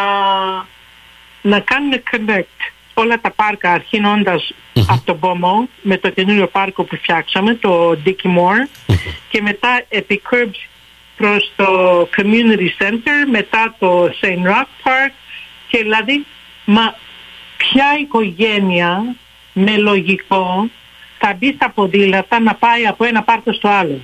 να 1.42 1.60
κάνουν 1.60 1.94
connect 2.12 2.72
όλα 2.94 3.22
τα 3.22 3.32
πάρκα 3.32 3.72
αρχινώντας 3.72 4.54
από 4.88 5.02
τον 5.06 5.16
Μπόμο 5.16 5.70
με 5.82 5.98
το 5.98 6.10
καινούριο 6.10 6.48
πάρκο 6.48 6.84
που 6.84 6.96
φτιάξαμε, 6.96 7.54
το 7.56 7.98
Dicky 8.06 8.28
Moore 8.28 8.94
και 9.30 9.42
μετά 9.42 9.84
επί 9.90 10.22
curbs 10.32 10.68
προς 11.18 11.52
το 11.56 11.66
Community 12.18 12.84
Center, 12.84 13.28
μετά 13.32 13.76
το 13.80 14.10
St. 14.22 14.48
Rock 14.48 14.88
Park 14.88 15.12
και 15.68 15.78
δηλαδή, 15.78 16.26
μα 16.66 16.96
ποια 17.58 17.98
οικογένεια 18.00 19.16
με 19.54 19.78
λογικό 19.78 20.70
θα 21.20 21.36
μπει 21.40 21.54
στα 21.56 21.70
ποδήλατα 21.70 22.40
να 22.40 22.56
πάει 22.56 22.86
από 22.86 23.04
ένα 23.04 23.24
πάρκο 23.24 23.54
στο 23.54 23.68
άλλο. 23.68 24.00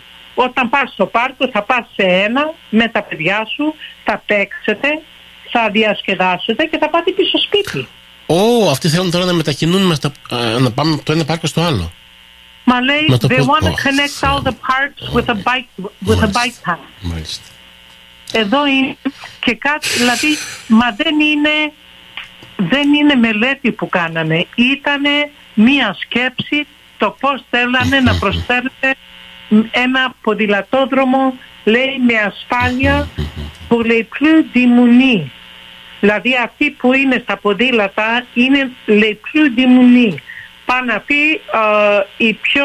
Όταν 0.45 0.69
πας 0.69 0.91
στο 0.93 1.05
πάρκο 1.05 1.49
θα 1.53 1.61
πας 1.63 1.85
σε 1.95 2.03
ένα 2.03 2.53
με 2.69 2.87
τα 2.87 3.01
παιδιά 3.03 3.45
σου, 3.55 3.75
θα 4.03 4.23
παίξετε, 4.25 4.87
θα 5.51 5.69
διασκεδάσετε 5.69 6.63
και 6.65 6.77
θα 6.77 6.89
πάτε 6.89 7.11
πίσω 7.11 7.37
σπίτι. 7.37 7.87
Ω, 8.25 8.69
αυτοί 8.69 8.89
θέλουν 8.89 9.11
τώρα 9.11 9.25
να 9.25 9.33
μετακινούν 9.33 9.81
μας 9.81 9.99
τα, 9.99 10.11
α, 10.29 10.59
να 10.59 10.71
πάμε 10.71 10.93
από 10.93 11.03
το 11.03 11.11
ένα 11.11 11.25
πάρκο 11.25 11.47
στο 11.47 11.61
άλλο. 11.61 11.91
Μα 12.63 12.81
λέει, 12.81 13.05
Να 13.07 13.17
το 13.17 13.27
they 13.31 13.35
πω- 13.37 13.45
want 13.45 13.63
to 13.65 13.69
Ω, 13.69 13.73
connect 13.85 14.29
all 14.29 14.41
the 14.47 14.51
parks 14.69 15.15
with 15.15 15.25
a 15.29 15.35
bike, 15.35 15.83
with 16.07 16.23
a 16.23 16.29
Μάλιστα. 16.31 16.31
bike 16.33 16.69
path. 16.71 16.77
Μάλιστα. 17.01 17.43
Εδώ 18.31 18.67
είναι 18.67 18.97
και 19.39 19.55
κάτι, 19.55 19.87
δηλαδή, 19.97 20.27
μα 20.67 20.91
δεν 20.91 21.19
είναι, 21.19 21.49
δεν 22.55 22.93
είναι 22.93 23.15
μελέτη 23.15 23.71
που 23.71 23.89
κάνανε. 23.89 24.45
Ήτανε 24.55 25.31
μία 25.53 25.95
σκέψη 26.01 26.67
το 26.97 27.15
πώς 27.19 27.43
θέλανε 27.49 27.99
να 27.99 28.15
προσφέρετε 28.23 28.95
ένα 29.71 30.15
ποδηλατόδρομο, 30.21 31.33
λέει, 31.63 32.01
με 32.07 32.13
ασφάλεια 32.13 33.07
που 33.67 33.81
λέει 33.81 34.07
plus 34.13 34.57
diminué. 34.57 35.27
Δηλαδή 35.99 36.29
αυτοί 36.43 36.69
που 36.69 36.93
είναι 36.93 37.21
στα 37.23 37.37
ποδήλατα 37.37 38.25
είναι 38.33 38.71
les 38.87 39.13
plus 39.13 39.59
diminués. 39.59 40.15
Πάνε 40.65 40.93
να 40.93 40.99
πει 40.99 41.31
ε, 41.33 42.25
οι 42.25 42.33
πιο 42.33 42.63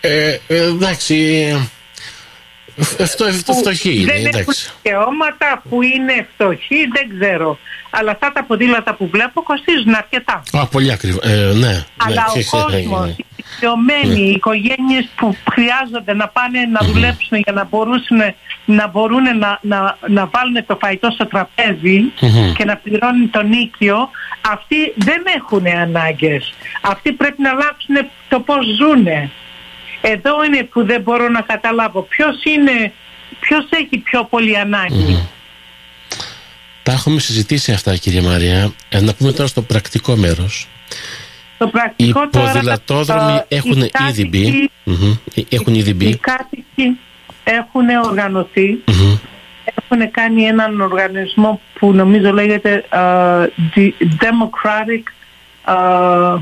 Ε, 0.00 0.38
ε, 0.46 0.66
εντάξει. 0.66 1.14
Ε, 2.76 3.02
Αυτό 3.02 3.24
αυτό 3.24 3.52
φτωχή 3.52 4.00
είναι, 4.00 4.12
δεν 4.12 4.26
έχουν 4.26 4.28
εντάξει. 4.28 4.72
δικαιώματα 4.82 5.62
που 5.68 5.82
είναι 5.82 6.26
φτωχοί, 6.34 6.80
δεν 6.92 7.18
ξέρω. 7.18 7.58
Αλλά 7.90 8.10
αυτά 8.10 8.32
τα 8.32 8.44
ποδήλατα 8.44 8.94
που 8.94 9.08
βλέπω 9.12 9.42
κοστίζουν 9.42 9.94
αρκετά. 9.94 10.42
Α, 10.52 10.66
πολύ 10.66 10.92
ακριβό. 10.92 11.18
Ε, 11.22 11.52
ναι. 11.54 11.84
Αλλά 11.96 12.14
ναι, 12.14 12.22
ο 12.26 12.30
ξέρεις, 12.30 12.48
κόσμος, 12.48 13.06
ε, 13.06 13.08
ε, 13.08 13.14
οι 13.16 13.24
ηλικιωμένοι, 13.36 14.20
οι 14.28 14.30
οικογένειες 14.30 15.08
που 15.16 15.36
χρειάζονται 15.50 16.14
να 16.14 16.28
πάνε 16.28 16.58
να 16.72 16.86
δουλέψουν 16.86 17.38
για 17.38 17.52
να 17.52 17.64
μπορούν 17.64 18.02
να, 18.64 18.88
μπορούν 18.88 19.22
να, 19.38 19.58
να, 19.62 19.98
να 20.08 20.26
βάλουν 20.26 20.66
το 20.66 20.78
φαγητό 20.80 21.10
στο 21.10 21.26
τραπέζι 21.26 21.98
Μμμ. 22.20 22.52
και 22.52 22.64
να 22.64 22.76
πληρώνουν 22.76 23.30
το 23.30 23.42
νίκιο, 23.42 24.08
αυτοί 24.50 24.76
δεν 24.96 25.22
έχουν 25.36 25.66
ανάγκες. 25.66 26.54
Αυτοί 26.80 27.12
πρέπει 27.12 27.42
να 27.42 27.50
αλλάξουν 27.50 27.94
το 28.28 28.40
πώς 28.40 28.64
ζουνε. 28.78 29.30
Εδώ 30.06 30.44
είναι 30.44 30.62
που 30.62 30.84
δεν 30.84 31.00
μπορώ 31.02 31.28
να 31.28 31.40
καταλάβω 31.40 32.02
ποιος 32.02 32.44
είναι, 32.44 32.92
ποιος 33.40 33.68
έχει 33.70 33.98
πιο 33.98 34.24
πολύ 34.24 34.58
ανάγκη. 34.58 35.28
Τα 36.82 36.92
έχουμε 36.92 37.20
συζητήσει 37.20 37.72
αυτά, 37.72 37.96
κυρία 37.96 38.22
Μαρία. 38.22 38.72
Ε, 38.88 39.00
να 39.00 39.14
πούμε 39.14 39.32
τώρα 39.32 39.48
στο 39.48 39.62
πρακτικό 39.62 40.16
μέρος. 40.16 40.68
Το 41.58 41.66
Οι 41.66 41.70
πρακτικό 41.70 42.28
τώρα, 42.28 42.52
ποδηλατόδρομοι 42.52 43.32
ε, 43.48 43.56
έχουν 43.56 43.72
οι 43.72 43.78
ήδη 43.78 43.90
κάτοικοι- 43.90 44.28
μπει. 44.28 44.70
Μμμ. 44.84 45.16
Ε, 45.34 45.42
Έχουν 45.48 45.74
ήδη 45.74 45.90
Οι 45.90 45.94
μπει. 45.96 46.16
κάτοικοι 46.16 46.98
έχουν 47.44 47.88
οργανωθεί, 48.04 48.78
Μμμ. 48.86 49.16
έχουν 49.64 50.10
κάνει 50.10 50.42
έναν 50.44 50.80
οργανισμό 50.80 51.60
που 51.78 51.92
νομίζω 51.92 52.32
λέγεται 52.32 52.84
ε, 52.90 52.98
The 53.74 53.90
Democratic 54.00 55.02
ε, 55.66 56.40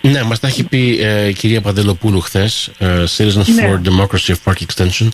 Ναι, 0.00 0.22
μας 0.22 0.40
τα 0.40 0.46
έχει 0.46 0.62
πει 0.64 0.98
ε, 1.00 1.28
η 1.28 1.32
κυρία 1.32 1.60
Παντελοπούλου 1.60 2.20
χθες, 2.20 2.70
ε, 2.78 3.04
Citizens 3.16 3.46
Ναι. 3.46 3.68
for 3.70 3.88
Democracy 3.88 4.34
of 4.34 4.36
Park 4.44 4.56
Extension. 4.66 5.08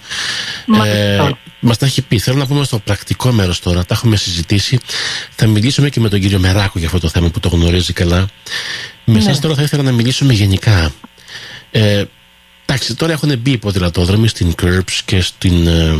Μάλιστα. 0.67 1.39
μας 1.61 1.79
τα 1.79 1.87
έχει 1.87 2.03
πει. 2.03 2.19
Θέλω 2.19 2.37
να 2.37 2.47
πούμε 2.47 2.65
στο 2.65 2.79
πρακτικό 2.79 3.33
μέρος 3.33 3.61
τώρα, 3.61 3.85
τα 3.85 3.95
έχουμε 3.95 4.17
συζητήσει. 4.17 4.79
Θα 5.35 5.47
μιλήσουμε 5.47 5.89
και 5.89 6.01
με 6.01 6.09
τον 6.09 6.21
κύριο 6.21 6.39
Μεράκο 6.39 6.79
για 6.79 6.87
αυτό 6.87 7.01
το 7.01 7.09
θέμα 7.09 7.29
που 7.29 7.41
το 7.41 7.49
γνωρίζει 7.49 7.93
καλά. 7.93 8.27
Με 9.05 9.13
Ναι. 9.13 9.19
εσάς 9.19 9.41
τώρα 9.41 9.55
θα 9.55 9.63
ήθελα 9.63 9.83
να 9.83 9.93
μιλήσουμε 9.93 10.33
γενικά. 10.33 10.93
Ε, 11.71 12.05
εντάξει, 12.67 12.95
τώρα 12.95 13.13
έχουν 13.13 13.39
μπει 13.39 13.51
οι 13.51 13.59
ποδηλατόδρομοι 13.59 14.29
στην 14.29 14.55
Curbs 14.63 14.99
και 15.05 15.21
στην... 15.21 15.67
ε, 15.67 15.95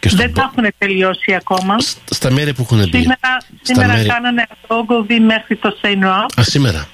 και 0.00 0.08
στον 0.08 0.20
δεν 0.20 0.34
τα 0.34 0.50
έχουν 0.52 0.72
τελειώσει 0.78 1.34
ακόμα. 1.34 1.78
Σ- 1.80 1.96
στα 2.14 2.30
μέρη 2.30 2.52
που 2.52 2.62
έχουν 2.62 2.78
μπει. 2.88 2.98
Σήμερα, 2.98 3.18
Στα 3.22 3.44
σήμερα 3.62 3.92
μέρη- 3.92 4.08
κάνανε 4.08 4.46
Ogilvy 4.66 5.18
μέχρι 5.26 5.56
το 5.56 5.76
St. 5.82 5.86
Rock, 6.04 6.40
Α, 6.40 6.42
σήμερα. 6.42 6.88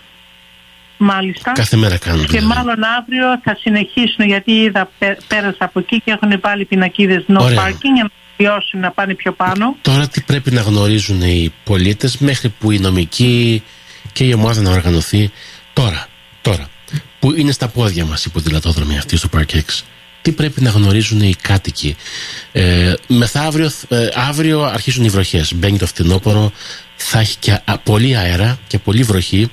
Μάλιστα. 1.03 1.53
Κάθε 1.53 1.77
μέρα 1.77 1.99
κάνουν. 1.99 2.27
Και 2.27 2.39
δηλαδή. 2.39 2.47
μάλλον 2.47 2.77
αύριο 2.99 3.41
θα 3.45 3.57
συνεχίσουν 3.61 4.27
γιατί 4.27 4.53
είδα 4.53 4.91
πέ- 4.99 5.19
πέρασα 5.27 5.65
από 5.65 5.79
εκεί 5.79 6.01
και 6.05 6.11
έχουν 6.11 6.41
βάλει 6.43 6.65
πινακίδες 6.65 7.25
no 7.29 7.41
Ωραία. 7.41 7.59
parking 7.69 7.93
για 7.95 8.03
να 8.03 8.11
τελειώσουν 8.37 8.81
να 8.81 8.91
πάνε 8.91 9.15
πιο 9.15 9.33
πάνω. 9.33 9.77
Τώρα 9.81 10.09
τι 10.09 10.21
πρέπει 10.21 10.51
να 10.51 10.61
γνωρίζουν 10.61 11.23
οι 11.23 11.53
πολίτες 11.65 12.19
μέχρι 12.19 12.49
που 12.49 12.71
η 12.71 12.79
νομική 12.79 13.63
και 14.13 14.25
η 14.25 14.33
ομάδα 14.33 14.61
να 14.61 14.71
οργανωθεί 14.71 15.31
τώρα, 15.73 16.07
τώρα 16.41 16.69
που 17.19 17.33
είναι 17.39 17.53
στα 17.53 17.69
πόδια 17.69 18.05
μας 18.05 18.25
οι 18.25 18.31
ποδηλατόδρομοι 18.31 18.99
αυτοί 18.99 19.17
στο 19.17 19.29
Park 19.37 19.55
X. 19.57 19.81
Τι 20.23 20.33
πρέπει 20.33 20.61
να 20.63 20.71
γνωρίζουν 20.71 21.21
οι 21.21 21.35
κάτοικοι; 21.43 21.97
Ε, 22.53 22.93
μεθαύριο, 23.07 23.71
ε, 23.89 24.09
αύριο 24.15 24.63
αρχίζουν 24.63 25.05
οι 25.05 25.09
βροχές. 25.09 25.55
Μπαίνει 25.55 25.79
το 25.79 25.87
φθινόπωρο, 25.87 26.53
θα 27.05 27.19
έχει 27.19 27.37
και 27.39 27.53
α- 27.65 27.79
πολύ 27.79 28.17
αέρα 28.17 28.59
και 28.67 28.79
πολύ 28.79 29.03
βροχή. 29.03 29.51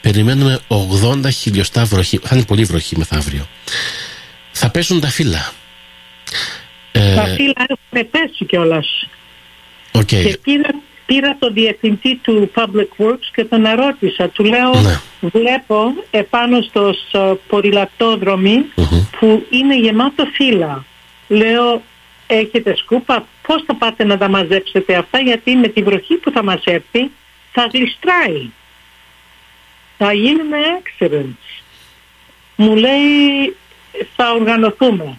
Περιμένουμε 0.00 0.58
80 0.68 1.30
χιλιοστά 1.32 1.84
βροχή. 1.84 2.18
Θα 2.22 2.36
είναι 2.36 2.44
πολύ 2.44 2.64
βροχή 2.64 2.96
μεθαύριο. 2.98 3.46
Θα 4.52 4.70
πέσουν 4.70 5.00
τα 5.00 5.08
φύλλα. 5.08 5.52
Ε, 6.92 7.14
Τα 7.14 7.24
φύλλα 7.24 7.66
έχουν 7.68 8.10
πέσει 8.10 8.44
κιόλας. 8.46 9.08
Okay. 9.92 10.04
Και 10.06 10.38
πήρα, 10.42 10.68
πήρα 11.06 11.36
το 11.38 11.50
διευθυντή 11.52 12.14
του 12.22 12.50
Public 12.54 13.04
Works 13.04 13.26
και 13.34 13.44
τον 13.44 13.64
ερώτησα. 13.64 14.28
Του 14.28 14.44
λέω, 14.44 14.70
Ναι. 14.80 15.00
βλέπω 15.20 15.92
επάνω 16.10 16.58
στο 16.60 17.40
πορυλακτόδρομι 17.48 18.64
που 19.18 19.46
είναι 19.50 19.78
γεμάτο 19.78 20.24
φύλλα. 20.34 20.84
Λέω, 21.28 21.82
έχετε 22.26 22.76
σκούπα, 22.76 23.26
πώς 23.50 23.62
θα 23.66 23.74
πάτε 23.74 24.04
να 24.04 24.18
τα 24.18 24.28
μαζέψετε 24.28 24.96
αυτά 24.96 25.18
γιατί 25.18 25.56
με 25.56 25.68
τη 25.68 25.82
βροχή 25.82 26.14
που 26.14 26.30
θα 26.30 26.42
μας 26.42 26.60
έρθει 26.64 27.10
θα 27.52 27.68
γλιστράει. 27.72 28.50
Θα 29.98 30.12
γίνουν 30.12 30.50
accidents. 30.80 31.62
Μου 32.56 32.76
λέει, 32.76 33.56
θα 34.16 34.30
οργανωθούμε. 34.30 35.18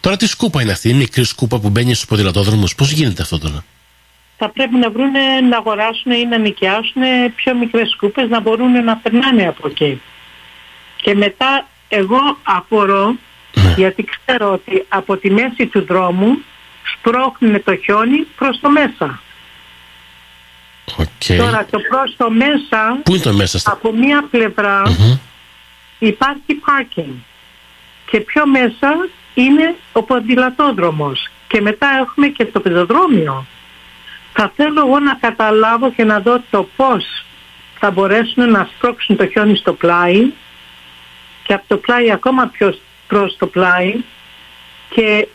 Τώρα 0.00 0.16
τι 0.16 0.26
σκούπα 0.26 0.62
είναι 0.62 0.72
αυτή, 0.72 0.88
η 0.88 0.94
μικρή 0.94 1.24
σκούπα 1.24 1.58
που 1.58 1.68
μπαίνει 1.70 1.94
στους 1.94 2.08
ποδηλατόδρομους. 2.08 2.74
Πώς 2.74 2.90
γίνεται 2.90 3.22
αυτό 3.22 3.38
τώρα; 3.38 3.64
θα 4.36 4.48
πρέπει 4.48 4.76
να 4.76 4.90
βρουν 4.90 5.12
να 5.48 5.56
αγοράσουν 5.56 6.12
ή 6.12 6.24
να 6.24 6.38
νοικιάσουν 6.38 7.02
πιο 7.34 7.54
μικρές 7.54 7.90
σκούπες 7.90 8.28
να 8.28 8.40
μπορούν 8.40 8.84
να 8.84 8.96
περνάνε 8.96 9.46
από 9.46 9.68
εκεί. 9.68 10.00
Και 10.96 11.14
μετά 11.14 11.68
εγώ 11.88 12.38
απορώ 12.42 13.16
Ναι. 13.54 13.74
γιατί 13.76 14.04
ξέρω 14.04 14.52
ότι 14.52 14.84
από 14.88 15.16
τη 15.16 15.30
μέση 15.30 15.66
του 15.66 15.84
δρόμου 15.84 16.38
σπρώχνουν 16.84 17.62
το 17.64 17.76
χιόνι 17.76 18.26
προς 18.36 18.60
το 18.60 18.70
μέσα. 18.70 19.20
Οκ. 20.96 21.36
Τώρα 21.38 21.66
το 21.70 21.78
προς 21.88 22.14
το 22.16 22.30
μέσα 22.30 22.98
Πού 23.04 23.14
είναι 23.14 23.24
το 23.24 23.32
μέσα 23.32 23.58
στα. 23.58 23.72
από 23.72 23.92
μία 23.92 24.24
πλευρά 24.30 24.82
Μμμ. 24.88 25.18
υπάρχει 25.98 26.60
parking 26.66 27.12
και 28.10 28.20
πιο 28.20 28.46
μέσα 28.46 29.08
είναι 29.34 29.74
ο 29.92 30.02
ποδηλατόδρομος 30.02 31.28
και 31.48 31.60
μετά 31.60 31.86
έχουμε 32.00 32.26
και 32.28 32.44
το 32.46 32.60
πεζοδρόμιο. 32.60 33.46
Θα 34.32 34.52
θέλω 34.56 34.80
εγώ 34.86 34.98
να 34.98 35.14
καταλάβω 35.14 35.92
και 35.92 36.04
να 36.04 36.20
δω 36.20 36.42
το 36.50 36.68
πώς 36.76 37.24
θα 37.78 37.90
μπορέσουν 37.90 38.50
να 38.50 38.68
σπρώξουν 38.74 39.16
το 39.16 39.26
χιόνι 39.26 39.56
στο 39.56 39.72
πλάι 39.72 40.30
και 41.42 41.54
από 41.54 41.64
το 41.68 41.76
πλάι 41.76 42.12
ακόμα 42.12 42.46
πιο 42.46 42.78
προς 43.06 43.36
το 43.38 43.46
πλάι 43.46 43.94
και 44.88 45.28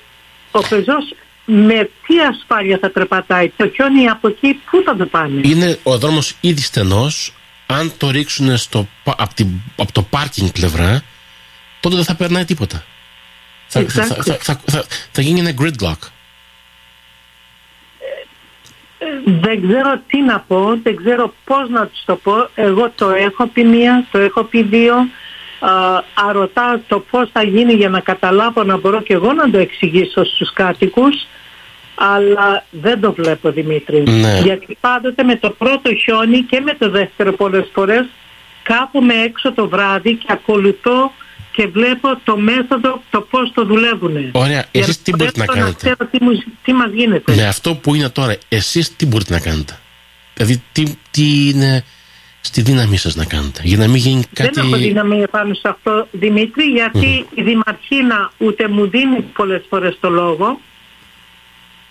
ο 0.52 0.60
πεζός 0.60 1.14
με 1.50 1.90
τι 2.08 2.20
ασφάλεια 2.20 2.78
θα 2.82 2.92
τρεπατάει 2.92 3.52
το 3.58 3.70
χιόνι 3.70 4.08
από 4.08 4.28
εκεί 4.28 4.62
πού 4.72 4.82
θα 4.86 4.96
το 4.96 5.06
πάνε; 5.06 5.42
Είναι 5.44 5.80
ο 5.84 5.98
δρόμος 5.98 6.36
ήδη 6.42 6.62
στενός. 6.62 7.32
Αν 7.66 7.92
το 7.98 8.10
ρίξουν 8.10 8.58
στο, 8.58 8.88
από, 9.04 9.34
την, 9.34 9.48
από 9.76 9.92
το 9.92 10.02
πάρκινγκ 10.02 10.50
πλευρά, 10.50 11.04
τότε 11.80 11.96
δεν 11.96 12.04
θα 12.04 12.16
περνάει 12.16 12.46
τίποτα. 12.46 12.84
Θα, 13.68 13.86
θα, 13.88 14.04
θα, 14.04 14.16
Exactly. 14.16 14.24
θα, 14.24 14.38
θα, 14.42 14.62
θα, 14.66 14.86
θα 15.12 15.22
γίνει 15.22 15.40
ένα 15.40 15.54
gridlock. 15.62 16.10
Δεν 19.26 19.68
ξέρω 19.68 20.02
τι 20.08 20.22
να 20.22 20.40
πω, 20.40 20.80
δεν 20.84 20.96
ξέρω 20.96 21.34
πώς 21.44 21.70
να 21.70 21.88
τους 21.88 22.04
το 22.06 22.16
πω. 22.16 22.50
Εγώ 22.56 22.92
το 22.96 23.10
έχω 23.10 23.48
πει 23.48 23.64
μία, 23.64 24.06
το 24.12 24.18
έχω 24.18 24.44
πει 24.44 24.64
δύο. 24.64 24.96
Α, 25.60 26.04
αρωτά 26.14 26.82
το 26.88 27.00
πώς 27.00 27.30
θα 27.32 27.44
γίνει 27.44 27.74
για 27.74 27.90
να 27.90 28.00
καταλάβω 28.00 28.64
να 28.64 28.78
μπορώ 28.78 29.02
και 29.02 29.14
εγώ 29.14 29.34
να 29.34 29.50
το 29.50 29.58
εξηγήσω 29.58 30.24
στους 30.24 30.54
κάτοικους. 30.54 31.28
Αλλά 32.00 32.66
δεν 32.72 33.00
το 33.00 33.14
βλέπω 33.14 33.52
Δημήτρη. 33.52 34.04
Ναι. 34.10 34.40
Γιατί 34.44 34.78
πάντοτε 34.80 35.24
με 35.24 35.36
το 35.36 35.50
πρώτο 35.50 35.96
χιόνι 35.96 36.42
και 36.42 36.60
με 36.60 36.74
το 36.74 36.90
δεύτερο 36.90 37.32
πολλές 37.32 37.70
φορές 37.74 38.06
κάθομαι 38.64 39.14
έξω 39.14 39.54
το 39.54 39.68
βράδυ 39.68 40.14
και 40.14 40.26
ακολουθώ 40.30 41.12
και 41.52 41.68
βλέπω 41.68 42.20
το 42.24 42.38
μέθοδο, 42.38 43.02
το 43.10 43.22
πώς 43.22 43.52
το 43.54 43.66
δουλεύουν. 43.66 44.30
Ωραία, 44.32 44.66
εσείς 44.72 45.02
τι 45.02 45.12
μπορείτε 45.16 45.40
να 45.40 45.46
κάνετε; 45.46 45.76
ξέρω 45.78 46.10
τι, 46.12 46.24
μου- 46.24 46.44
τι 46.64 46.74
μας 46.74 46.92
γίνεται. 46.94 47.36
Με 47.36 47.48
αυτό 47.48 47.76
που 47.76 47.96
είναι 47.96 48.10
τώρα, 48.10 48.38
εσείς 48.50 48.96
τι 48.96 49.06
μπορείτε 49.06 49.34
να 49.34 49.40
κάνετε; 49.40 49.80
Δηλαδή, 50.34 50.64
τι, 50.72 50.84
τι 51.12 51.50
είναι 51.50 51.84
στη 52.42 52.62
δύναμή 52.62 52.98
σας 52.98 53.16
να 53.16 53.26
κάνετε. 53.26 53.62
Για 53.64 53.78
να 53.78 53.88
μην 53.88 53.96
γίνει 53.96 54.24
κάτι. 54.34 54.50
Δεν 54.54 54.66
έχω 54.66 54.76
δύναμη 54.78 55.22
επάνω 55.22 55.54
σε 55.54 55.68
αυτό, 55.68 56.08
Δημήτρη, 56.12 56.64
γιατί 56.64 57.26
η 57.34 57.42
Δημαρχίνα 57.42 58.32
ούτε 58.38 58.68
μου 58.68 58.90
δίνει 58.90 59.22
πολλές 59.22 59.66
φορές 59.70 59.98
το 60.00 60.10
λόγο 60.10 60.60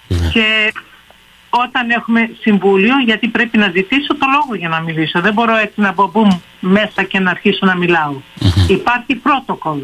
Ναι. 0.09 0.29
και 0.33 0.73
όταν 1.51 1.90
έχουμε 1.90 2.31
συμβούλιο, 2.40 2.95
γιατί 3.05 3.29
πρέπει 3.29 3.59
να 3.59 3.71
ζητήσω 3.71 4.16
το 4.16 4.27
λόγο 4.33 4.55
για 4.55 4.69
να 4.69 4.81
μιλήσω. 4.81 5.21
Δεν 5.21 5.33
μπορώ 5.33 5.57
έτσι 5.57 5.81
να 5.81 5.92
μπω 5.92 6.07
μπουμ 6.07 6.38
μέσα 6.61 7.03
και 7.03 7.19
να 7.19 7.31
αρχίσω 7.31 7.66
να 7.66 7.77
μιλάω. 7.77 8.14
Υπάρχει 8.69 9.14
πρότοκολ. 9.14 9.79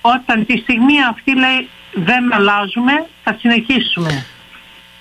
Όταν 0.00 0.46
τη 0.46 0.56
στιγμή 0.58 0.94
αυτή 1.10 1.38
λέει 1.38 1.68
δεν 1.92 2.34
αλλάζουμε, 2.34 2.92
θα 3.24 3.36
συνεχίσουμε. 3.40 4.26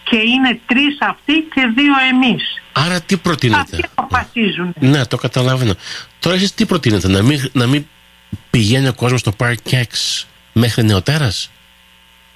Και 0.04 0.16
είναι 0.16 0.60
τρεις 0.66 0.98
αυτοί 1.00 1.34
και 1.34 1.72
δύο 1.76 1.94
εμείς. 2.10 2.62
Άρα 2.72 3.02
τι 3.02 3.18
προτείνετε; 3.18 3.62
Αυτοί 3.62 3.86
αποφασίζουν. 3.96 4.74
Ναι, 4.80 5.06
το 5.06 5.18
καταλαβαίνω. 5.18 5.74
Τώρα 6.20 6.36
εσείς 6.36 6.54
τι 6.54 6.66
προτείνετε, 6.66 7.08
να 7.08 7.22
μην, 7.22 7.50
να 7.52 7.68
μην 7.68 7.86
πηγαίνει 8.50 8.88
ο 8.88 8.94
κόσμος 8.94 9.20
στο 9.20 9.34
Park 9.38 9.72
X 9.72 10.24
μέχρι 10.54 10.84
νεοτέρας; 10.84 11.52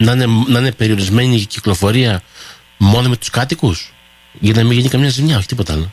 Να 0.02 0.12
είναι, 0.12 0.26
να 0.48 0.60
είναι 0.60 0.72
περιορισμένη 0.72 1.36
η 1.36 1.46
κυκλοφορία 1.46 2.22
μόνο 2.78 3.10
με 3.10 3.18
τους 3.18 3.30
κάτοικους; 3.30 3.94
Για 4.40 4.54
να 4.54 4.64
μην 4.64 4.72
γίνει 4.78 4.90
καμιά 4.90 5.10
ζημιά, 5.10 5.38
όχι 5.38 5.48
τίποτα 5.48 5.74
άλλο. 5.74 5.92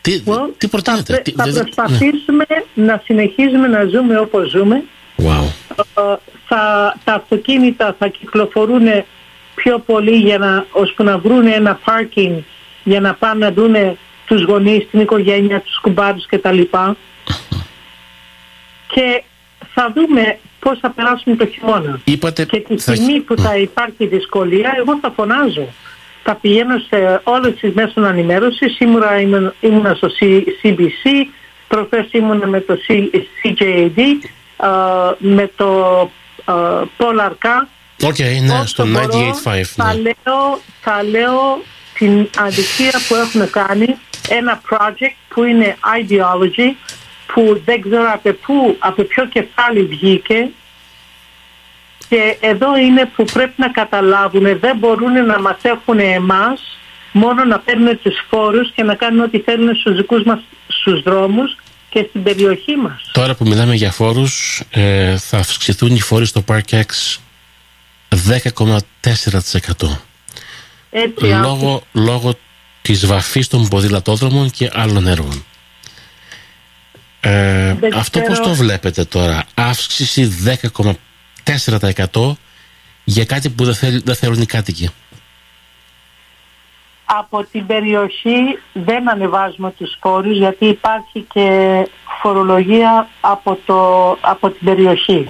Τι, 0.00 0.22
Well, 0.26 0.50
τι 0.58 0.68
προτείνετε. 0.68 1.14
Θα, 1.14 1.20
τι, 1.22 1.30
θα 1.32 1.44
δεν- 1.44 1.52
ναι. 1.54 1.60
προσπαθήσουμε 1.62 2.44
να 2.74 3.02
συνεχίζουμε 3.04 3.66
να 3.68 3.84
ζούμε 3.84 4.18
όπως 4.18 4.50
ζούμε. 4.50 4.82
Wow. 5.16 5.44
Ε, 5.76 6.14
θα, 6.48 6.94
τα 7.04 7.14
αυτοκίνητα 7.14 7.96
θα 7.98 8.08
κυκλοφορούν 8.08 8.86
πιο 9.54 9.78
πολύ 9.78 10.16
για 10.16 10.38
να, 10.38 10.66
ώσπου 10.70 11.02
να 11.04 11.18
βρουν 11.18 11.46
ένα 11.46 11.74
πάρκινγκ 11.84 12.38
για 12.84 13.00
να 13.00 13.14
πάνε 13.14 13.46
να 13.46 13.52
δουν 13.52 13.74
τους 14.26 14.42
γονείς, 14.42 14.86
την 14.90 15.00
οικογένεια, 15.00 15.60
τους 15.60 15.78
κουμπάρους 15.80 16.26
κτλ. 16.26 16.60
Και 18.94 19.22
θα 19.74 19.92
δούμε 19.94 20.38
πώς 20.64 20.78
θα 20.78 20.90
περάσουμε 20.90 21.36
το 21.36 21.46
χειμώνα. 21.46 22.00
Είπατε. 22.04 22.44
Και 22.44 22.60
τη 22.60 22.78
θα- 22.78 22.94
στιγμή 22.94 23.20
που 23.20 23.36
θα 23.38 23.56
υπάρχει 23.56 24.06
δυσκολία, 24.06 24.74
εγώ 24.78 24.98
θα 25.02 25.10
φωνάζω. 25.16 25.66
Θα 26.24 26.34
πηγαίνω 26.34 26.78
σε 26.78 27.20
όλες 27.24 27.54
τις 27.60 27.72
μέσες 27.74 27.94
ενημέρωσης. 27.96 28.74
Σήμερα 28.74 29.20
ήμουν, 29.20 29.52
ήμουνα 29.60 29.94
στο 29.94 30.08
C- 30.20 30.42
CBC, 30.62 31.10
προχθές 31.68 32.06
ήμουνα 32.12 32.46
με 32.46 32.60
το 32.60 32.76
C- 32.88 33.10
CJAD, 33.42 34.00
α, 34.56 34.68
με 35.18 35.50
το 35.56 36.00
α, 36.44 36.54
Paul 36.98 37.18
Arcand. 37.28 37.66
OK, 38.04 38.18
ναι, 38.18 38.52
Όσο 38.54 38.66
στο 38.66 38.86
μπορώ, 38.86 39.06
98.5. 39.06 39.74
Θα, 39.76 39.94
Ναι. 39.94 40.00
λέω, 40.00 40.60
θα 40.80 41.02
λέω 41.02 41.62
την 41.94 42.28
αδικία 42.38 43.00
που 43.08 43.14
έχουν 43.14 43.50
κάνει 43.50 43.96
ένα 44.28 44.60
project 44.70 45.14
που 45.28 45.44
είναι 45.44 45.76
ideology 46.00 46.76
που 47.26 47.62
δεν 47.64 47.80
ξέρω 47.80 48.12
από 48.12 48.32
πού, 48.32 48.76
από 48.78 49.02
ποιο 49.02 49.26
κεφάλι 49.26 49.82
βγήκε 49.84 50.50
και 52.08 52.36
εδώ 52.40 52.76
είναι 52.76 53.10
που 53.16 53.24
πρέπει 53.24 53.54
να 53.56 53.68
καταλάβουν 53.68 54.58
δεν 54.58 54.76
μπορούν 54.76 55.26
να 55.26 55.40
μας 55.40 55.56
έχουν 55.62 55.98
εμάς 55.98 56.78
μόνο 57.12 57.44
να 57.44 57.58
παίρνουν 57.58 57.98
τους 58.02 58.14
φόρους 58.28 58.72
και 58.72 58.82
να 58.82 58.94
κάνουν 58.94 59.20
ό,τι 59.20 59.38
θέλουν 59.40 59.76
στους 59.76 59.96
δικούς 59.96 60.22
μας 60.22 60.40
στους 60.66 61.02
δρόμους 61.02 61.56
και 61.88 62.06
στην 62.08 62.22
περιοχή 62.22 62.76
μας. 62.76 63.10
Τώρα 63.12 63.34
που 63.34 63.44
μιλάμε 63.46 63.74
για 63.74 63.90
φόρους, 63.90 64.62
ε, 64.70 65.16
θα 65.16 65.38
αυξηθούν 65.38 65.94
οι 65.94 66.00
φόροι 66.00 66.26
στο 66.26 66.44
Park 66.48 66.60
X 66.70 67.16
10,4%. 68.08 70.00
Έτσι, 70.90 71.24
λόγω, 71.24 71.82
λόγω 71.92 72.34
της 72.82 73.06
βαφής 73.06 73.48
των 73.48 73.68
ποδηλατόδρομων 73.68 74.50
και 74.50 74.70
άλλων 74.72 75.06
έργων. 75.06 75.44
Ε, 77.24 77.74
Δεν 77.74 77.94
αυτό 77.96 78.20
πώς 78.20 78.30
ξέρω. 78.32 78.48
το 78.48 78.54
βλέπετε 78.54 79.04
τώρα, 79.04 79.44
αύξηση 79.54 80.24
10,4% 81.44 82.32
για 83.04 83.24
κάτι 83.24 83.50
που 83.50 83.64
δεν, 83.64 83.74
θέλ, 83.74 84.00
δεν 84.04 84.14
θέλουν 84.14 84.40
οι 84.40 84.46
κάτοικοι. 84.46 84.88
από 87.04 87.44
την 87.52 87.66
περιοχή 87.66 88.58
δεν 88.72 89.10
ανεβάζουμε 89.10 89.70
τους 89.70 89.96
φόρους 90.00 90.36
γιατί 90.38 90.66
υπάρχει 90.66 91.26
και 91.32 91.48
φορολογία 92.22 93.08
από, 93.20 93.58
το, 93.66 94.10
από 94.20 94.50
την 94.50 94.64
περιοχή. 94.66 95.28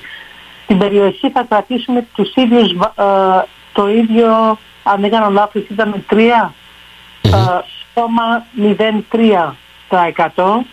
Στην 0.65 0.79
περιοχή 0.79 1.31
θα 1.31 1.47
κρατήσουμε 1.49 2.07
τους 2.15 2.35
ίδιους, 2.35 2.73
βα- 2.75 2.95
ε, 2.97 3.45
το 3.73 3.89
ίδιο, 3.89 4.59
αν 4.83 5.01
δεν 5.01 5.11
κάνω 5.11 5.31
λάθος, 5.31 5.63
ήταν 5.71 6.05
3, 6.11 6.55
ε, 7.23 7.31
0,03%. 8.55 10.67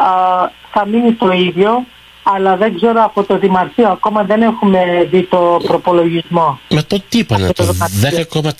Ε, 0.00 0.48
θα 0.72 0.86
μείνει 0.86 1.12
το 1.12 1.30
ίδιο, 1.32 1.86
αλλά 2.22 2.56
δεν 2.56 2.76
ξέρω 2.76 3.04
από 3.04 3.22
το 3.24 3.38
Δημαρχείο, 3.38 3.88
ακόμα 3.88 4.22
δεν 4.24 4.42
έχουμε 4.42 5.08
δει 5.10 5.22
το 5.22 5.60
προπολογισμό. 5.66 6.60
Με 6.68 6.82
το 6.82 7.02
τι 7.08 7.18
είπανε, 7.18 7.46
Αυτό 7.46 7.62
το 7.64 7.72
το 7.72 7.72
δωμάτιο. 7.72 8.52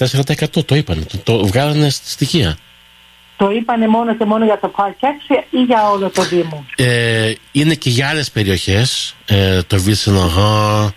10,4% 0.61 0.65
το 0.65 0.75
είπανε, 0.75 1.03
το, 1.03 1.19
το 1.19 1.47
βγάλανε 1.47 1.89
στη 1.91 2.11
στοιχεία. 2.11 2.57
Το 3.37 3.51
είπανε 3.51 3.89
μόνο 3.89 4.15
και 4.17 4.25
μόνο 4.25 4.45
για 4.45 4.59
το 4.59 4.73
Park 4.77 5.05
6 5.31 5.43
ή 5.51 5.63
για 5.63 5.91
όλο 5.91 6.11
το 6.11 6.23
Δήμο; 6.23 6.65
Ε, 6.77 7.33
είναι 7.53 7.75
και 7.75 7.91
για 7.91 8.09
άλλες 8.09 8.31
περιοχές, 8.31 9.15
ε, 9.27 9.63
το 9.63 9.83
Ville 9.87 10.11
Saint-Laurent, 10.11 10.89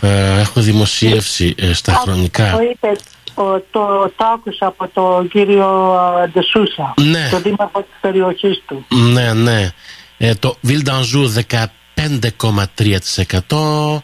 Ε, 0.00 0.40
έχω 0.40 0.60
δημοσίευση 0.60 1.54
ε, 1.58 1.72
στα 1.72 1.92
χρονικά. 1.92 2.50
Το 2.50 2.60
είπε, 2.70 2.92
ο- 3.36 3.60
το, 3.70 4.12
το 4.16 4.24
άκουσα 4.34 4.66
από 4.66 4.88
τον 4.88 5.28
κύριο 5.28 5.94
ε, 6.24 6.28
Ντεσούσα, 6.28 6.94
Ναι. 7.10 7.28
τον 7.30 7.42
δήμαρχο 7.42 7.80
της 7.80 7.94
περιοχής 8.00 8.62
του. 8.66 8.84
Ναι, 8.88 9.32
ναι. 9.32 9.70
Ε, 10.18 10.34
το 10.34 10.56
Βιλντανζού 10.60 11.32
15,3%. 11.32 14.02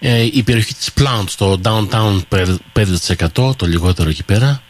Ε, 0.00 0.22
η 0.32 0.42
περιοχή 0.42 0.74
της 0.74 0.90
Plant 1.00 1.24
στο 1.26 1.60
downtown 1.64 2.20
5%, 2.72 3.56
το 3.56 3.66
λιγότερο 3.66 4.08
εκεί 4.08 4.24
πέρα. 4.24 4.62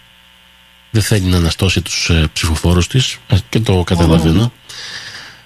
Δεν 0.91 1.03
θέλει 1.03 1.25
να 1.25 1.37
αναστώσει 1.37 1.83
τους 1.83 2.11
ε, 2.11 2.29
ψηφοφόρους 2.33 2.87
της 2.87 3.19
ε, 3.29 3.37
και 3.49 3.61
το 3.61 3.83
καταλαβαίνω. 3.87 4.53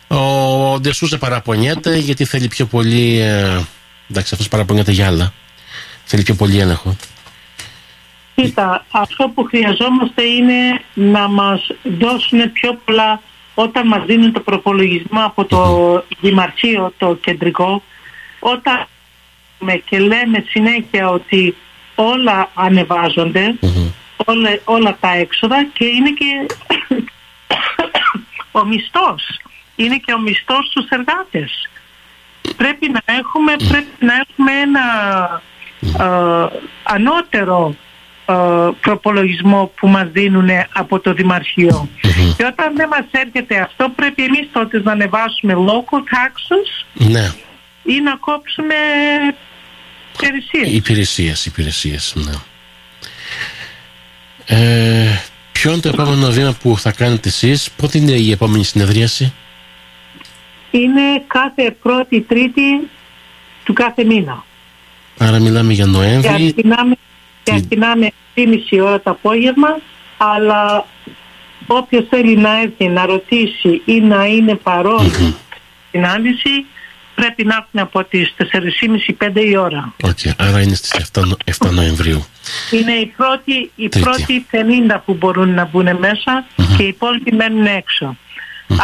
Ο 0.09 0.78
Ντεσούσα 0.81 1.18
παραπονιέται 1.18 1.96
γιατί 1.96 2.24
θέλει 2.24 2.48
πιο 2.48 2.66
πολύ... 2.66 3.18
Ε, 3.18 3.61
εντάξει, 4.11 4.31
αυτός 4.33 4.48
παραπονιέται 4.48 4.92
για 4.92 5.07
άλλα. 5.07 5.33
Θέλει 6.05 6.22
πιο 6.22 6.35
πολύ 6.35 6.59
έλεγχο. 6.59 6.96
Κοίτα, 8.35 8.85
αυτό 8.90 9.29
που 9.29 9.45
χρειαζόμαστε 9.45 10.23
είναι 10.23 10.81
να 10.95 11.29
μας 11.29 11.66
δώσουν 11.83 12.53
πιο 12.53 12.81
πολλά 12.85 13.21
όταν 13.55 13.87
μας 13.87 14.05
δίνουν 14.05 14.33
το 14.33 14.40
προπολογισμό 14.40 15.25
από 15.25 15.45
το 15.45 16.05
Δημαρχείο, 16.21 16.92
το 16.99 17.14
κεντρικό, 17.14 17.83
όταν 18.40 18.87
με 19.59 19.75
και 19.75 19.99
λέμε 19.99 20.45
συνέχεια 20.49 21.09
ότι 21.09 21.57
όλα 21.95 22.51
ανεβάζονται, 22.55 23.55
όλα, 24.25 24.59
όλα 24.64 24.97
τα 25.01 25.12
έξοδα 25.12 25.66
και 25.73 25.85
είναι 25.85 26.11
και 26.11 26.47
ο 28.61 28.64
μισθός. 28.64 29.40
Είναι 29.77 29.97
και 29.97 30.12
ο 30.12 30.18
μισθός 30.18 30.66
στους 30.66 30.88
εργάτες. 30.88 31.68
Πρέπει 32.57 32.90
να 32.90 33.01
έχουμε, 33.05 33.57
πρέπει 33.68 33.97
να 33.99 34.14
έχουμε 34.14 34.53
ένα 34.53 34.83
ε, 35.99 36.47
ανώτερο 36.83 37.75
ε, 37.75 37.91
προπολογισμό 38.80 39.72
που 39.76 39.88
μας 39.88 40.08
δίνουν 40.12 40.48
από 40.72 41.00
το 41.00 41.12
Δημαρχείο. 41.14 41.88
Και 42.37 42.44
όταν 42.44 42.76
δεν 42.76 42.88
μας 42.88 43.04
έρχεται 43.11 43.61
αυτό 43.61 43.88
πρέπει 43.96 44.22
εμείς 44.24 44.48
τότε 44.52 44.80
να 44.85 44.92
ανεβάσουμε 44.92 45.54
local 45.56 45.98
taxes 45.98 46.85
Ναι. 47.11 47.30
ή 47.85 48.00
να 48.00 48.16
κόψουμε 48.16 48.74
υπηρεσίες. 50.14 50.76
Υπηρεσίες, 50.76 51.46
υπηρεσίες, 51.46 52.12
ναι. 52.16 52.32
Ε, 54.46 55.20
ποιο 55.52 55.72
είναι 55.72 55.80
το 55.80 55.88
επόμενο 55.88 56.30
βήμα 56.30 56.56
που 56.62 56.78
θα 56.78 56.92
κάνετε 56.92 57.28
εσείς, 57.28 57.70
πότε 57.76 57.98
είναι 57.98 58.12
η 58.12 58.30
επόμενη 58.30 58.64
συνεδρίαση; 58.64 59.32
Είναι 60.70 61.22
κάθε 61.26 61.76
πρώτη 61.82 62.20
τρίτη 62.20 62.62
του 63.64 63.72
κάθε 63.72 64.04
μήνα. 64.04 64.44
Άρα 65.18 65.38
μιλάμε 65.38 65.72
για 65.72 65.85
Και 65.85 65.90
Νοέμβρη. 65.90 66.28
αρχινάμε, 66.28 66.94
και 67.42 67.52
αρχινάμε 67.52 68.11
3,5 68.37 68.81
ώρα 68.83 69.00
το 69.00 69.11
απόγευμα, 69.11 69.68
αλλά 70.16 70.87
όποιος 71.66 72.05
θέλει 72.11 72.37
να 72.37 72.61
έρθει 72.61 72.88
να 72.88 73.07
ρωτήσει 73.07 73.83
ή 73.85 74.00
να 74.00 74.24
είναι 74.26 74.55
παρόν 74.55 75.11
στην 75.11 75.35
συνάντηση, 75.90 76.50
πρέπει 77.14 77.44
να 77.44 77.55
έρθει 77.57 77.81
από 77.81 78.05
τις 78.05 78.35
4.30-5 79.18 79.37
η 79.37 79.57
ώρα. 79.57 79.92
Οκ, 80.02 80.18
άρα 80.38 80.61
είναι 80.61 80.74
στις 80.74 80.92
7, 81.12 81.24
Νο- 81.26 81.37
7 81.44 81.70
Νοεμβρίου. 81.70 82.24
Είναι 82.70 82.92
οι 82.92 83.07
πρώτοι, 83.16 83.70
οι 83.76 83.88
Τρίτη. 83.88 84.00
πρώτοι 84.09 84.46
50 84.50 85.02
που 85.05 85.14
μπορούν 85.14 85.55
να 85.55 85.64
μπουν 85.64 85.96
μέσα 85.98 86.44
και 86.76 86.83
οι 86.83 86.87
υπόλοιποι 86.88 87.33
μένουν 87.35 87.64
έξω. 87.66 88.16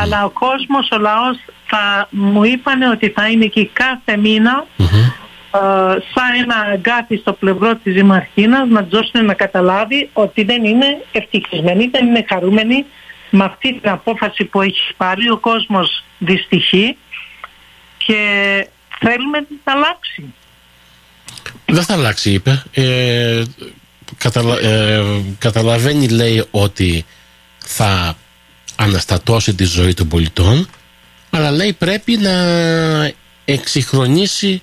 Αλλά 0.02 0.24
ο 0.24 0.30
κόσμος, 0.30 0.88
ο 0.90 0.98
λαός 0.98 1.36
θα 1.66 2.08
μου 2.10 2.44
είπαν 2.44 2.82
ότι 2.82 3.08
θα 3.08 3.28
είναι 3.28 3.44
εκεί 3.44 3.70
κάθε 3.72 4.16
μήνα 4.16 4.66
ε, 4.78 4.84
σαν 6.14 6.40
ένα 6.42 6.56
αγκάθι 6.72 7.16
στο 7.16 7.32
πλευρό 7.32 7.76
της 7.76 7.94
Δημαρχίνας 7.94 8.68
να 8.68 8.84
τους 8.84 8.90
δώσουν 8.90 9.24
να 9.26 9.34
καταλάβει 9.34 10.10
ότι 10.12 10.44
δεν 10.44 10.64
είναι 10.64 11.04
ευτυχισμένοι, 11.12 11.86
δεν 11.86 12.06
είναι 12.06 12.24
χαρούμενοι 12.28 12.84
με 13.30 13.44
αυτή 13.44 13.80
την 13.80 13.90
απόφαση 13.90 14.44
που 14.44 14.62
έχει 14.62 14.94
πάρει. 14.96 15.30
Ο 15.30 15.36
κόσμος 15.36 16.04
δυστυχεί 16.18 16.96
και 17.98 18.16
θέλουμε 18.98 19.38
να 19.64 19.72
αλλάξει. 19.72 20.34
Δεν 21.66 21.82
θα 21.82 21.94
αλλάξει, 21.94 22.30
είπε. 22.32 22.62
Ε, 22.72 23.42
καταλα- 24.18 24.60
ε, 24.60 25.02
καταλαβαίνει, 25.38 26.08
λέει, 26.08 26.44
ότι 26.50 27.04
θα 27.58 28.16
αναστατώσει 28.76 29.54
τη 29.54 29.64
ζωή 29.64 29.94
των 29.94 30.08
πολιτών, 30.08 30.68
αλλά 31.30 31.50
λέει 31.50 31.72
πρέπει 31.72 32.16
να 32.16 32.32
εξυγχρονίσει 33.44 34.62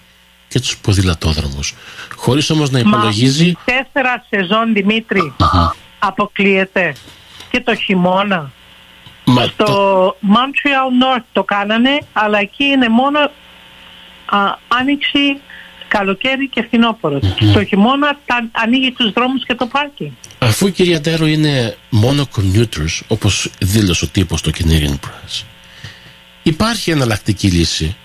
και 0.55 0.61
τους 0.61 0.77
ποδηλατόδρομους. 0.77 1.73
Χωρίς 2.15 2.49
όμως 2.49 2.69
να 2.69 2.79
υπολογίζει... 2.79 3.45
Μα 3.45 3.73
τέσσερα 3.73 4.25
σεζόν 4.29 4.73
Δημήτρη 4.73 5.33
αποκλείεται 5.99 6.95
και 7.51 7.61
το 7.61 7.75
χειμώνα. 7.75 8.51
Μα 9.25 9.43
Στο 9.43 9.63
το- 9.65 10.17
Montreal 10.21 11.17
North 11.17 11.23
το 11.31 11.43
κάνανε, 11.43 11.97
αλλά 12.13 12.39
εκεί 12.39 12.63
είναι 12.63 12.89
μόνο 12.89 13.19
α, 13.19 14.37
άνοιξη, 14.67 15.39
καλοκαίρι 15.87 16.49
και 16.49 16.63
φθινόπωρο. 16.67 17.19
Το 17.53 17.63
χειμώνα 17.63 18.17
τα, 18.25 18.49
ανοίγει 18.51 18.91
τους 18.91 19.11
δρόμους 19.11 19.45
και 19.45 19.55
το 19.55 19.65
πάρκι. 19.65 20.17
Αφού 20.39 20.67
η 20.67 20.71
κυρία 20.71 21.01
Ντέρο 21.01 21.25
είναι 21.25 21.77
μόνο 21.89 22.27
commuters, 22.35 22.99
όπως 23.07 23.49
δήλωσε 23.59 24.05
ο 24.05 24.07
τύπος 24.07 24.39
στο 24.39 24.51
Canadian 24.57 24.93
Press, 25.07 25.43
υπάρχει 26.43 26.91
εναλλακτική 26.91 27.47
λύση. 27.47 27.95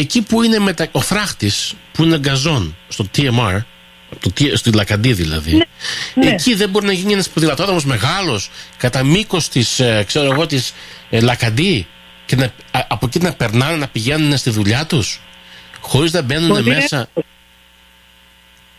Εκεί 0.00 0.22
που 0.22 0.42
είναι 0.42 0.58
μετα... 0.58 0.88
ο 0.92 1.00
φράχτης 1.00 1.74
που 1.92 2.04
είναι 2.04 2.18
γκαζόν 2.18 2.76
στο 2.88 3.06
TMR, 3.16 3.60
το, 4.20 4.32
T- 4.38 4.52
στη 4.56 4.72
Λακαντή 4.72 5.12
δηλαδή, 5.12 5.66
ναι. 6.14 6.26
εκεί 6.28 6.54
δεν 6.54 6.68
μπορεί 6.68 6.86
να 6.86 6.92
γίνει 6.92 7.12
ένας 7.12 7.28
ποδηλατόδρομος 7.28 7.84
μεγάλος 7.84 8.50
κατά 8.76 9.02
μήκος 9.02 9.48
της, 9.48 9.80
ε, 9.80 10.04
ξέρω 10.06 10.32
εγώ, 10.32 10.46
της 10.46 10.72
ε, 11.10 11.20
Λακαντή 11.20 11.86
και 12.26 12.36
να, 12.36 12.44
α- 12.44 12.86
από 12.88 13.06
εκεί 13.06 13.18
να 13.18 13.32
περνάνε 13.32 13.76
να 13.76 13.88
πηγαίνουν 13.88 14.36
στη 14.36 14.50
δουλειά 14.50 14.86
τους 14.86 15.20
χωρίς 15.80 16.12
να 16.12 16.22
μπαίνουν 16.22 16.48
Πολύ 16.48 16.62
μέσα. 16.62 16.98
εύκολο. 17.00 17.26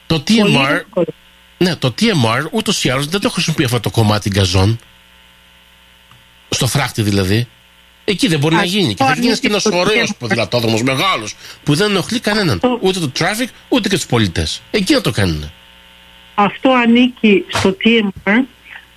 Το 0.07 0.19
Πολύ 0.19 0.55
TMR 0.57 0.71
εύκολο. 0.71 1.07
ναι, 1.57 1.75
το 1.75 1.93
TMR 1.99 2.47
ούτως 2.51 2.83
ή 2.83 2.89
άλλως 2.89 3.07
δεν 3.07 3.19
το 3.19 3.29
χρησιμοποιεί 3.29 3.63
αυτό 3.63 3.79
το 3.79 3.89
κομμάτι 3.89 4.29
γκαζόν. 4.29 4.79
Στο 6.49 6.67
φράχτη 6.67 7.01
δηλαδή. 7.01 7.47
Εκεί 8.09 8.27
δεν 8.27 8.39
μπορεί 8.39 8.55
Α, 8.55 8.57
να 8.57 8.63
γίνει. 8.63 8.93
Και 8.93 9.03
θα 9.03 9.09
αυτό 9.09 9.21
γίνει 9.21 9.37
και 9.37 9.47
ένας 9.47 9.65
ανήκει 9.65 9.79
στο 9.81 9.89
ωραίος 9.89 10.09
TMR. 10.09 10.15
ποδηλατόδρομος 10.19 10.81
μεγάλος 10.83 11.35
που 11.63 11.75
δεν 11.75 11.89
ενοχλεί 11.89 12.19
κανέναν. 12.19 12.55
Αυτό- 12.55 12.77
Ούτε 12.81 12.99
το 12.99 13.11
traffic 13.19 13.47
ούτε 13.69 13.89
και 13.89 13.95
τους 13.95 14.05
πολίτε. 14.05 14.47
Εκεί 14.71 14.93
να 14.93 15.01
το 15.01 15.11
κάνουν. 15.11 15.51
Αυτό 16.35 16.71
ανήκει 16.71 17.45
στο 17.47 17.75
TMR, 17.83 18.39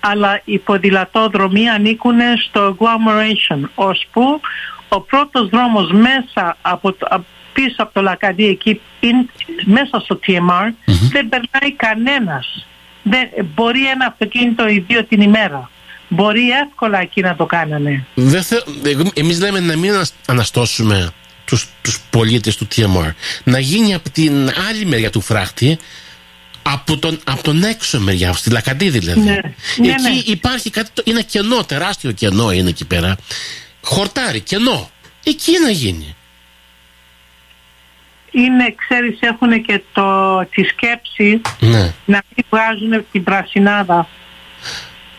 αλλά 0.00 0.40
οι 0.44 0.58
ποδηλατόδρομοι 0.58 1.68
ανήκουν 1.68 2.18
στο 2.48 2.76
agglomeration, 2.78 3.60
ώσπου 3.74 4.40
ο 4.88 5.00
πρώτος 5.00 5.48
δρόμος 5.48 5.90
μέσα 5.92 6.56
από 6.62 6.92
το, 6.92 7.06
α- 7.10 7.20
πίσω 7.52 7.74
από 7.76 7.92
το 7.92 8.02
Λακαντί 8.02 8.46
εκεί, 8.46 8.80
in- 9.02 9.28
μέσα 9.64 10.00
στο 10.00 10.18
TMR, 10.26 10.72
δεν 11.10 11.28
περνάει 11.28 11.72
κανένας. 11.76 12.66
Δεν, 13.02 13.28
μπορεί 13.54 13.86
ένα 13.88 14.06
αυτοκίνητο 14.06 14.68
ή 14.68 14.84
δύο 14.88 15.04
την 15.04 15.20
ημέρα. 15.20 15.70
Μπορεί 16.14 16.48
εύκολα 16.50 17.00
εκεί 17.00 17.20
να 17.20 17.36
το 17.36 17.46
κάνανε. 17.46 18.04
Δεν 18.14 18.42
θε... 18.42 18.56
εγώ- 18.84 19.10
Εμείς 19.14 19.40
λέμε 19.40 19.60
να 19.60 19.76
μην 19.76 19.92
ανασ- 19.92 20.14
αναστώσουμε 20.26 21.10
τους, 21.44 21.68
τους 21.82 22.00
πολίτες 22.10 22.56
του 22.56 22.68
TMR. 22.76 23.10
Να 23.44 23.58
γίνει 23.58 23.94
από 23.94 24.10
την 24.10 24.50
άλλη 24.68 24.84
μεριά 24.86 25.10
του 25.10 25.20
φράχτη 25.20 25.78
από 26.62 26.98
τον, 26.98 27.20
από 27.24 27.42
τον 27.42 27.64
έξω 27.64 28.00
μεριά, 28.00 28.32
στη 28.32 28.50
L'Acadie 28.50 28.90
δηλαδή. 28.90 29.20
Ναι, 29.20 29.32
ναι, 29.76 29.88
εκεί 29.92 30.02
ναι. 30.02 30.22
υπάρχει 30.26 30.70
κάτι, 30.70 30.90
το- 30.94 31.02
είναι 31.06 31.22
κενό, 31.22 31.64
τεράστιο 31.64 32.12
κενό 32.12 32.52
είναι 32.52 32.68
εκεί 32.68 32.84
πέρα. 32.86 33.16
Χορτάρι, 33.82 34.40
κενό. 34.40 34.90
Εκεί 35.24 35.52
να 35.64 35.70
γίνει. 35.70 36.14
Είναι, 38.30 38.74
ξέρεις, 38.86 39.18
έχουν 39.20 39.62
και 39.62 39.82
το, 39.92 40.38
τη 40.44 40.62
σκέψη 40.62 41.40
Ναι. 41.60 41.92
να 42.04 42.22
μην 42.36 42.44
βγάζουν 42.50 43.04
την 43.12 43.22
πρασινάδα 43.24 44.08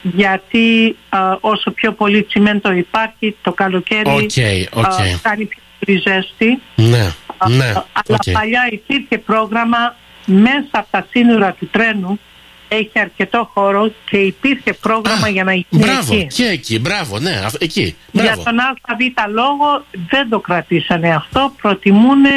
γιατί 0.03 0.95
α, 1.09 1.19
όσο 1.39 1.71
πιο 1.71 1.91
πολύ 1.91 2.23
τσιμέντο 2.23 2.71
υπάρχει 2.71 3.35
το 3.41 3.51
καλοκαίρι 3.51 4.09
OK, 4.09 4.31
OK. 4.73 4.85
α, 4.85 4.95
κάνει 5.21 5.45
πιο 5.45 5.61
πολύ 5.79 5.97
ζέστη 5.97 6.59
Ναι, 6.75 7.11
Α, 7.37 7.49
ναι. 7.49 7.65
αλλά 7.65 7.83
οκ. 8.07 8.31
παλιά 8.31 8.67
υπήρχε 8.71 9.17
πρόγραμμα 9.17 9.95
μέσα 10.25 10.67
από 10.71 10.87
τα 10.91 11.07
σύνορα 11.11 11.51
του 11.59 11.67
τρένου 11.71 12.19
έχει 12.67 12.99
αρκετό 12.99 13.49
χώρο 13.53 13.91
και 14.09 14.17
υπήρχε 14.17 14.73
πρόγραμμα 14.73 15.25
Α, 15.25 15.29
για 15.29 15.43
να 15.43 15.53
γίνει 15.53 15.67
Μπράβο, 15.69 16.13
εκεί. 16.15 16.27
και 16.27 16.45
εκεί, 16.45 16.79
μπράβο, 16.79 17.19
ναι, 17.19 17.41
αυ- 17.45 17.61
εκεί. 17.61 17.95
Για 18.11 18.23
Μπράβο. 18.23 18.43
τον 18.43 18.59
ΑΒ 18.59 19.31
λόγο 19.33 19.83
δεν 20.09 20.29
το 20.29 20.39
κρατήσανε 20.39 21.13
αυτό, 21.15 21.53
προτιμούν 21.61 22.25
α, 22.25 22.29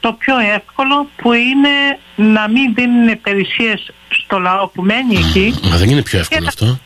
το 0.00 0.12
πιο 0.12 0.38
εύκολο 0.38 1.08
που 1.16 1.32
είναι 1.32 1.68
να 2.16 2.48
μην 2.48 2.74
δίνουν 2.74 3.08
υπηρεσίες 3.08 3.90
στο 4.08 4.38
λαό 4.38 4.66
που 4.68 4.82
μένει 4.82 5.16
εκεί 5.16 5.54
Μα 5.62 5.76
δεν 5.76 5.90
είναι 5.90 6.02
πιο 6.02 6.18
εύκολο 6.18 6.40
και 6.40 6.46
αυτό. 6.48 6.64
να 6.64 6.78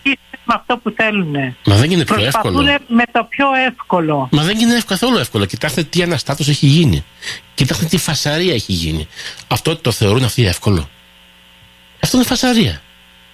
με 0.47 0.55
αυτό 0.57 0.77
που 0.77 0.91
θέλουν. 0.97 1.35
Μα 1.65 1.75
δεν 1.77 1.91
είναι 1.91 2.05
πιο 2.05 2.15
Προσπαθούν 2.15 2.67
εύκολο. 2.67 2.79
με 2.89 3.03
το 3.13 3.25
πιο 3.25 3.47
εύκολο. 3.69 4.29
Μα 4.31 4.43
δεν 4.43 4.59
είναι 4.59 4.75
εύκολο, 4.75 4.99
καθόλου 4.99 5.17
εύκολο. 5.19 5.45
Κοιτάξτε 5.45 5.83
τι 5.83 6.03
αναστάτωση 6.03 6.51
έχει 6.51 6.67
γίνει. 6.67 7.05
Κοιτάξτε 7.55 7.85
τι 7.85 7.97
φασαρία 7.99 8.55
έχει 8.55 8.73
γίνει. 8.73 9.09
Αυτό 9.49 9.77
το 9.77 9.91
θεωρούν 9.91 10.25
αυτοί 10.25 10.47
εύκολο. 10.47 10.89
Αυτό 12.03 12.17
είναι 12.17 12.27
φασαρία. 12.27 12.81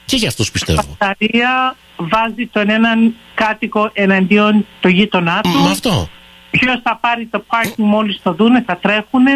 Και 0.05 0.17
για 0.17 0.29
αυτούς 0.29 0.51
πιστεύω. 0.51 0.97
Πασταρία 0.99 1.77
βάζει 1.97 2.47
τον 2.47 2.71
έναν 2.71 3.15
κάτοικο 3.35 3.91
εναντίον 3.93 4.67
το 4.81 4.89
γείτονά 4.89 5.41
του. 5.41 5.49
Μα 5.49 5.71
αυτό. 5.71 6.09
Ποιος 6.51 6.81
θα 6.83 6.97
πάρει 6.97 7.27
το 7.27 7.39
πάρκινγκ 7.39 7.89
μόλις 7.89 8.21
το 8.23 8.33
δούνε, 8.33 8.63
θα 8.67 8.77
τρέχουν. 8.77 9.27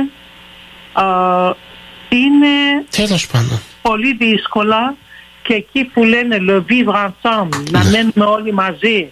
είναι 2.09 2.85
Τέλος 2.91 3.27
πάντων. 3.27 3.61
πολύ 3.83 4.15
δύσκολα 4.15 4.95
και 5.43 5.55
εκεί 5.55 5.85
που 5.85 6.05
λένε 6.05 6.37
le 6.49 6.63
vivre 6.71 6.95
ensemble, 6.95 7.71
να 7.71 7.85
μένουμε 7.85 8.25
όλοι 8.25 8.53
μαζί, 8.53 9.11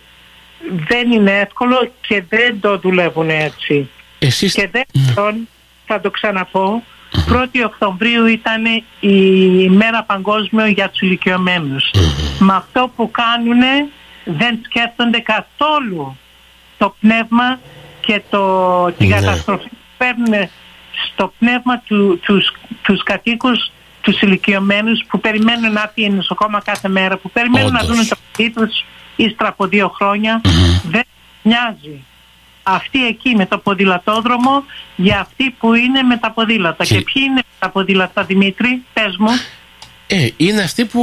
δεν 0.89 1.11
είναι 1.11 1.39
εύκολο 1.39 1.93
και 2.01 2.25
δεν 2.29 2.61
το 2.61 2.79
δουλεύουν 2.79 3.31
έτσι. 3.31 3.89
Εσείς... 4.19 4.55
Και 4.55 4.71
δεύτερον, 4.73 5.49
θα 5.87 6.01
το 6.01 6.11
ξαναπώ, 6.11 6.83
1η 7.29 7.65
Οκτωβρίου 7.65 8.27
ήταν 8.27 8.65
η 9.01 9.69
μέρα 9.69 10.03
παγκόσμιο 10.03 10.67
για 10.67 10.89
τους 10.89 11.01
ηλικιωμένους. 11.01 11.91
Με 12.39 12.55
αυτό 12.55 12.93
που 12.97 13.11
κάνουν 13.11 13.61
δεν 14.25 14.59
σκέφτονται 14.65 15.19
καθόλου 15.19 16.17
το 16.79 16.95
πνεύμα 17.01 17.61
και 18.07 18.23
το, 18.31 18.93
τη 18.99 19.07
Ναι. 19.07 19.15
καταστροφή 19.15 19.69
που 19.69 19.77
παίρνουν 19.99 20.49
στο 21.13 21.33
πνεύμα 21.39 21.79
του, 21.79 22.21
τους, 22.23 22.53
τους 22.83 23.03
κατοίκους 23.03 23.71
τους 24.01 24.21
ηλικιωμένους 24.21 25.05
που 25.09 25.21
περιμένουν 25.21 25.73
να 25.73 25.83
έρθει 25.83 26.03
η 26.03 26.11
νοσοκόμα 26.11 26.61
κάθε 26.65 26.89
μέρα, 26.89 27.17
που 27.17 27.31
περιμένουν 27.31 27.73
να 27.73 27.81
Όντως. 27.81 27.97
δουν 27.97 28.09
το 28.09 28.17
παιδί 28.37 28.51
τους 28.51 28.85
ύστερα 29.17 29.49
από 29.49 29.67
δύο 29.67 29.89
χρόνια. 29.89 30.41
Δεν 30.91 31.03
μοιάζει 31.43 32.05
αυτή 32.63 33.07
εκεί 33.07 33.35
με 33.37 33.47
το 33.47 33.59
ποδηλατόδρομο 33.59 34.65
για 34.97 35.21
αυτοί 35.21 35.51
που 35.51 35.75
είναι 35.75 36.03
με 36.03 36.17
τα 36.17 36.31
ποδήλατα. 36.31 36.85
Και- 36.85 36.95
Και, 36.95 37.01
ποιοι 37.13 37.23
είναι 37.27 37.35
με 37.35 37.43
τα 37.59 37.69
ποδήλατα, 37.71 38.23
Δημήτρη, 38.25 38.83
πες 38.93 39.17
μου. 39.19 39.31
Ε, 40.07 40.29
είναι 40.37 40.63
αυτοί 40.63 40.85
που... 40.85 41.03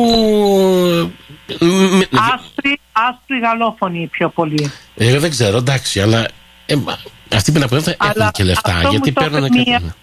με- 1.59 2.07
Άστροι, 2.33 2.79
άστροι 2.91 3.39
γαλλόφωνοι 3.39 4.07
πιο 4.11 4.29
πολύ. 4.29 4.71
Ε, 4.95 5.19
δεν 5.19 5.29
ξέρω, 5.29 5.57
εντάξει, 5.57 6.01
αλλά 6.01 6.25
ε, 6.69 6.75
μα, 6.75 6.97
αυτοί 7.35 7.51
που 7.51 7.59
να 7.59 7.67
πούνε 7.67 7.81
έχουν 7.85 7.95
Αλλά 8.19 8.31
και 8.33 8.43
λεφτά. 8.43 8.71
αυτό 8.75 8.89
Γιατί 8.89 9.07
μου 9.09 9.13
το 9.13 9.21
παίρνουν 9.21 9.45
είπε 9.45 9.57
κάτι. 9.57 9.69
μία- 9.69 9.95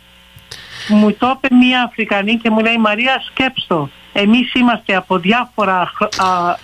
Μου 0.89 1.13
το 1.13 1.35
είπε 1.43 1.55
μία 1.55 1.83
Αφρικανή 1.83 2.37
και 2.37 2.51
μου 2.51 2.59
λέει 2.61 2.77
Μαρία 2.79 3.23
σκέψτο. 3.31 3.91
Εμείς 4.13 4.53
είμαστε 4.55 4.97
από 4.97 5.19
διάφορα, 5.19 5.93
χ- 5.95 6.21
α, 6.23 6.57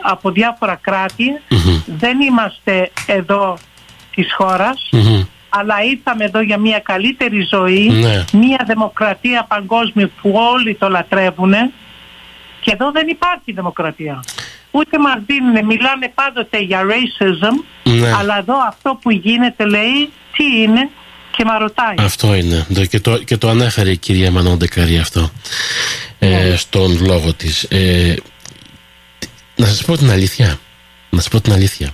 από 0.00 0.30
διάφορα 0.30 0.74
κράτη. 0.80 1.24
Μμμ. 1.48 1.80
Δεν 1.86 2.20
είμαστε 2.20 2.90
εδώ 3.06 3.58
της 4.14 4.34
χώρας. 4.34 4.88
Μμμ. 4.92 5.22
αλλά 5.54 5.74
ήρθαμε 5.82 6.24
εδώ 6.24 6.40
για 6.40 6.58
μια 6.58 6.78
καλύτερη 6.78 7.40
ζωή, 7.50 7.88
Ναι. 7.90 8.24
μια 8.32 8.64
δημοκρατία 8.66 9.44
παγκόσμια 9.48 10.10
που 10.22 10.32
όλοι 10.52 10.74
το 10.74 10.88
λατρεύουν 10.88 11.52
και 12.60 12.70
εδώ 12.70 12.90
δεν 12.90 13.08
υπάρχει 13.08 13.52
δημοκρατία. 13.52 14.20
Ούτε 14.74 14.98
μας 14.98 15.14
δίνουν, 15.26 15.64
μιλάνε 15.66 16.12
πάντοτε 16.14 16.58
για 16.58 16.80
racism, 16.82 17.64
Ναι. 17.90 18.12
αλλά 18.12 18.38
εδώ 18.38 18.54
αυτό 18.68 18.98
που 19.02 19.10
γίνεται 19.10 19.64
λέει 19.66 20.10
τι 20.36 20.44
είναι 20.62 20.88
και 21.36 21.44
με 21.44 21.58
ρωτάει. 21.58 21.94
Αυτό 21.98 22.34
είναι. 22.34 22.66
Το- 22.74 22.84
Και 22.86 23.00
το, 23.00 23.18
και 23.18 23.36
το 23.36 23.48
ανέφερε 23.48 23.90
η 23.90 23.96
κυρία 23.96 24.30
Μανών 24.30 24.56
Ντεκαρή 24.58 24.98
αυτό 24.98 25.30
ε, 26.18 26.56
στον 26.56 27.04
λόγο 27.06 27.32
της. 27.34 27.62
Ε, 27.62 28.14
να 29.56 29.66
σας 29.66 29.84
πω 29.84 29.96
την 29.96 30.10
αλήθεια. 30.10 30.58
Να 31.10 31.18
σας 31.20 31.28
πω 31.28 31.40
την 31.40 31.52
αλήθεια. 31.52 31.90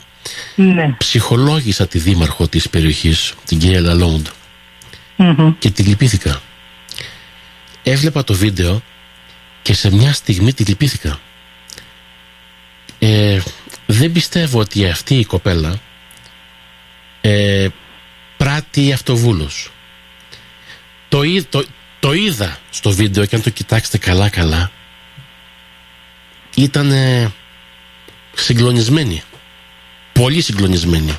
Ναι. 0.55 0.95
Ψυχολόγησα 0.99 1.87
τη 1.87 1.99
δήμαρχο 1.99 2.49
της 2.49 2.69
περιοχής, 2.71 3.35
την 3.45 3.59
κυρία 3.59 3.81
Λαλόντ, 3.81 4.27
Μμμ. 5.17 5.55
και 5.59 5.71
τη 5.71 5.83
λυπήθηκα. 5.83 6.41
Έβλεπα 7.83 8.25
το 8.25 8.35
βίντεο 8.35 8.83
και 9.63 9.75
σε 9.75 9.91
μια 9.95 10.13
στιγμή 10.13 10.53
τη 10.53 10.65
λυπήθηκα. 10.65 11.19
Ε, 12.99 13.41
δεν 13.87 14.13
πιστεύω 14.13 14.59
ότι 14.61 14.87
αυτή 14.89 15.15
η 15.19 15.25
κοπέλα 15.25 15.79
ε, 17.21 17.69
πράττει 18.37 18.93
αυτοβούλως. 18.93 19.71
Το, 21.09 21.23
εί- 21.23 21.47
το, 21.51 21.65
το 22.01 22.13
είδα 22.13 22.59
στο 22.71 22.91
βίντεο 22.91 23.25
και 23.27 23.37
αν 23.37 23.43
το 23.43 23.51
κοιτάξετε 23.51 23.99
καλά 23.99 24.29
καλά 24.29 24.71
ήταν 26.57 26.93
συγκλονισμένη. 28.35 29.23
Πολύ 30.13 30.41
συγκλονισμένη. 30.41 31.13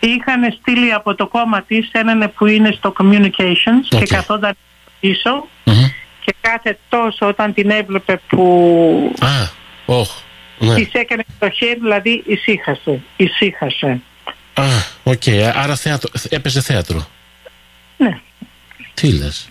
Είχαν 0.00 0.56
στείλει 0.60 0.92
από 0.92 1.14
το 1.14 1.26
κόμμα 1.26 1.62
της 1.62 1.88
έναν 1.92 2.32
που 2.36 2.46
είναι 2.46 2.74
στο 2.78 2.92
communications 2.98 3.86
OK. 3.92 3.98
και 4.00 4.06
καθόταν 4.06 4.56
πίσω 5.00 5.48
Μμμ. 5.64 5.85
Και 6.26 6.34
κάθε 6.40 6.78
τόσο 6.88 7.26
όταν 7.26 7.54
την 7.54 7.70
έβλεπε 7.70 8.20
που 8.28 9.14
Α, 9.20 9.48
όχ, 9.86 10.10
ναι. 10.58 10.74
Της 10.74 10.88
έκανε 10.92 11.24
το 11.38 11.50
χέρι, 11.50 11.78
δηλαδή 11.80 12.22
ησύχασε. 12.26 13.00
Ησύχασε. 13.16 14.00
Α, 14.54 14.64
οκ, 15.02 15.22
άρα 15.54 15.76
θέατρο, 15.76 16.10
έπαιζε 16.28 16.60
θέατρο. 16.60 17.08
Ναι. 17.96 18.20
Τι 18.94 19.12
λες. 19.12 19.48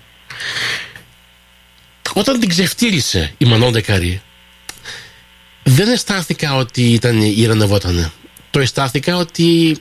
Όταν 2.14 2.40
την 2.40 2.50
ξεφτίλισε 2.50 3.34
η 3.38 3.46
Μανών 3.46 3.72
Ντεκαρή, 3.72 4.22
δεν 5.64 5.90
αισθάνθηκα 5.90 6.56
ότι 6.56 6.94
ήταν 6.94 7.22
ειρωνευότανε. 7.22 8.12
Το 8.52 8.60
αισθάνθηκα 8.60 9.18
ότι 9.18 9.78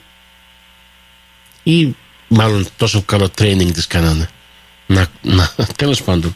ή 1.63 1.95
μάλλον 2.29 2.67
τόσο 2.77 3.03
καλό 3.03 3.31
training 3.39 3.73
της 3.73 3.87
κάνανε. 3.87 4.29
Να, 4.87 5.07
να, 5.23 5.55
τέλος 5.77 6.03
πάντων. 6.03 6.35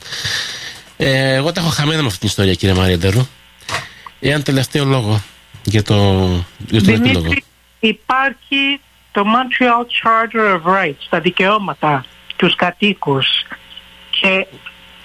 Ε, 0.96 1.34
εγώ 1.34 1.52
τα 1.52 1.60
έχω 1.60 1.70
χαμένα 1.70 2.00
με 2.00 2.06
αυτή 2.06 2.18
την 2.18 2.28
ιστορία 2.28 2.54
κύριε 2.54 2.74
Μαρία 2.74 2.96
Ντερού. 2.96 3.26
Έναν 4.20 4.42
τελευταίο 4.42 4.84
λόγο 4.84 5.22
για 5.64 5.82
το, 5.82 5.94
για 6.68 6.82
τον 6.82 6.94
επίλογο. 6.94 7.20
Δημήτρη, 7.20 7.44
υπάρχει 7.80 8.80
το 9.12 9.24
Montreal 9.24 9.82
Charter 9.82 10.54
of 10.54 10.72
Rights, 10.74 11.06
τα 11.08 11.20
δικαιώματα 11.20 12.04
τους 12.36 12.54
κατοίκους 12.54 13.26
και 14.10 14.46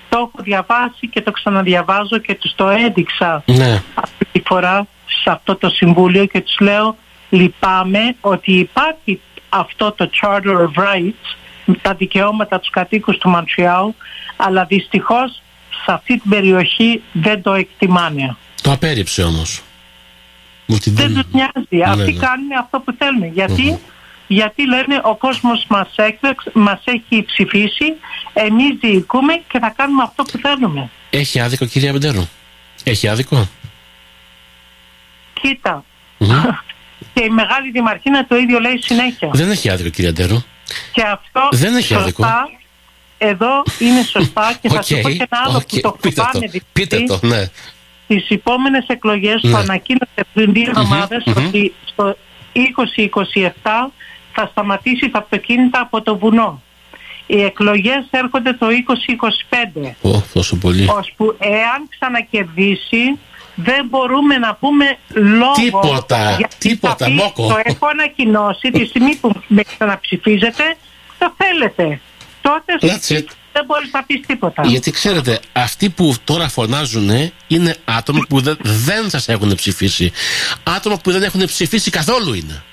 το 0.10 0.18
έχω 0.18 0.44
διαβάσει 0.44 1.08
και 1.10 1.22
το 1.22 1.32
ξαναδιαβάζω 1.32 2.18
και 2.18 2.36
τους 2.36 2.56
το 2.56 2.70
έδειξα 2.70 3.44
Ναι, 3.46 3.82
αυτή 3.94 4.26
τη 4.32 4.42
φορά 4.46 4.88
σε 5.24 5.30
αυτό 5.30 5.56
το 5.56 5.70
συμβούλιο 5.70 6.26
και 6.26 6.42
τους 6.42 6.60
λέω 6.60 6.96
λυπάμαι 7.30 8.16
ότι 8.22 8.52
υπάρχει 8.52 9.20
αυτό 9.50 9.92
το 9.92 10.10
Charter 10.22 10.68
of 10.68 10.84
Rights 10.84 11.36
τα 11.82 11.94
δικαιώματα 11.94 12.60
τους 12.60 12.70
κατοίκους 12.70 13.18
του 13.18 13.30
Μοντρεάλ 13.30 13.92
αλλά 14.36 14.66
δυστυχώς 14.66 15.42
σε 15.86 15.92
αυτή 15.92 16.20
την 16.20 16.30
περιοχή 16.30 17.02
δεν 17.12 17.42
το 17.42 17.54
εκτιμάνε. 17.54 18.36
το 18.62 18.72
απέρριψε 18.72 19.24
όμως. 19.24 19.62
Ότι 20.68 20.90
Δεν 20.90 21.14
τους 21.14 21.26
νοιάζει. 21.32 21.84
Αυτοί 21.92 22.14
ναι. 22.14 22.20
κάνουν 22.20 22.52
αυτό 22.60 22.80
που 22.80 22.96
θέλουν. 22.98 23.34
Γιατί, 23.34 23.80
γιατί 24.28 24.68
λένε 24.68 25.02
ο 25.04 25.16
κόσμος 25.16 25.66
μας, 25.70 25.88
έκλεξ, 25.96 26.46
μας 26.54 26.82
έχει 26.84 27.26
ψηφίσει, 27.26 27.86
εμείς 28.34 28.78
διοικούμε 28.80 29.34
και 29.52 29.60
θα 29.60 29.74
κάνουμε 29.76 30.04
αυτό 30.04 30.24
που 30.24 30.38
θέλουμε. 30.38 30.90
Έχει 31.10 31.40
άδικο 31.40 31.66
κυρία 31.66 31.92
Μπεντέρου. 31.92 32.28
Έχει 32.84 33.08
άδικο; 33.08 33.48
Κοίτα. 35.34 35.84
Μμμ. 36.18 36.30
και 37.14 37.24
η 37.24 37.30
μεγάλη 37.30 37.72
δημαρχίνα 37.72 38.28
το 38.28 38.36
ίδιο 38.36 38.60
λέει 38.60 38.80
συνέχεια. 38.82 39.30
Δεν 39.34 39.52
έχει 39.52 39.70
άδικο 39.70 39.90
κυρία 39.90 40.12
Μπεντέρου. 40.12 40.44
Και 40.92 41.02
αυτό 41.02 41.48
Δεν 41.52 41.76
έχει 41.76 41.94
άδικο. 41.94 42.24
σωστά, 42.24 42.50
εδώ 43.18 43.64
είναι 43.80 44.04
σωστά 44.04 44.58
και 44.62 44.70
θα 44.70 44.82
σου 44.82 45.00
πω 45.02 45.10
και 45.10 45.28
ένα 45.32 45.44
άλλο 45.46 45.58
οκ, 45.58 45.68
που 45.68 45.80
το 45.82 45.92
πείτε 46.02 46.22
φοβάμαι 46.22 46.48
το, 46.50 46.60
πείτε 46.74 47.00
το, 47.04 47.20
ναι. 47.22 47.50
Τις 48.08 48.30
επόμενες 48.30 48.86
εκλογές 48.88 49.42
Ναι. 49.44 49.52
που 49.52 49.58
ανακοίνωσε 49.58 50.26
πριν 50.34 50.54
δύο 50.54 50.66
εβδομάδες 50.68 51.24
μμμ. 51.26 51.46
ότι 51.48 51.74
στο 51.86 52.18
2027 52.54 53.92
θα 54.34 54.48
σταματήσει 54.52 55.10
τα 55.10 55.20
αυτοκίνητα 55.20 55.80
από 55.80 56.02
το 56.02 56.18
βουνό. 56.18 56.62
Οι 57.28 57.44
εκλογές 57.44 58.06
έρχονται 58.10 58.54
το 58.54 58.68
2025. 58.70 59.96
Ω, 60.02 60.22
τόσο 60.34 60.56
πολύ. 60.56 60.88
Ώσπου 60.90 61.36
εάν 61.40 61.88
ξανακερδίσει 61.90 63.20
δεν 63.56 63.88
μπορούμε 63.90 64.38
να 64.38 64.56
πούμε 64.56 64.98
λόγο. 65.14 65.52
Τίποτα, 65.52 66.36
γιατί 66.38 66.56
τίποτα, 66.58 66.96
θα 66.96 67.06
πει, 67.06 67.12
μόκο. 67.12 67.48
Το 67.48 67.62
έχω 67.64 67.88
ανακοινώσει 67.88 68.72
τη 68.72 68.86
στιγμή 68.86 69.16
που 69.16 69.42
με 69.48 69.64
ξαναψηφίζετε, 69.64 70.64
το 71.18 71.34
θέλετε. 71.38 72.00
Τότε 72.42 72.78
That's 72.82 73.18
it. 73.18 73.26
δεν 73.54 73.66
μπορείς 73.66 73.92
να 73.92 74.04
πεις 74.04 74.26
τίποτα. 74.26 74.64
Γιατί 74.66 74.92
ξέρετε, 74.92 75.40
αυτοί 75.54 75.90
που 75.90 76.16
τώρα 76.24 76.50
φωνάζουν 76.50 77.10
είναι 77.48 77.76
άτομα 77.86 78.26
που 78.30 78.42
δεν, 78.42 78.58
δεν 78.62 79.10
σας 79.10 79.28
έχουν 79.28 79.56
ψηφίσει. 79.56 80.12
Άτομα 80.64 80.98
που 80.98 81.12
δεν 81.12 81.24
έχουν 81.24 81.46
ψηφίσει 81.46 81.90
καθόλου 81.90 82.34
είναι. 82.34 82.64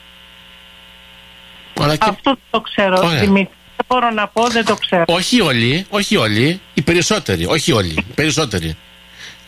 Αλλά 1.81 1.97
και... 1.97 2.07
Αυτό 2.09 2.37
το 2.51 2.61
ξέρω, 2.61 2.97
Ωραία. 3.03 3.21
Δημήτρη. 3.21 3.55
Δεν 3.77 3.87
μπορώ 3.89 4.11
να 4.11 4.29
πω, 4.29 4.49
δεν 4.49 4.65
το 4.65 4.75
ξέρω. 4.75 5.05
Όχι 5.07 5.41
όλοι, 5.41 5.87
όχι 5.89 6.17
όλοι, 6.17 6.61
οι 6.75 6.83
περισσότεροι, 6.83 7.47
όχι 7.47 7.73
όλοι, 7.73 7.95
οι 7.99 8.13
περισσότεροι. 8.15 8.77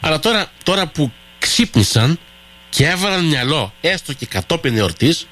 Αλλά 0.01 0.19
τώρα, 0.19 0.47
τώρα 0.63 0.87
που 0.87 1.13
ξύπνησαν 1.43 2.19
και 2.71 2.87
έβαλαν 2.87 3.25
μυαλό 3.25 3.73
έστω 3.81 4.13
και 4.13 4.27
κατόπιν 4.27 4.77
εορτής 4.77 5.27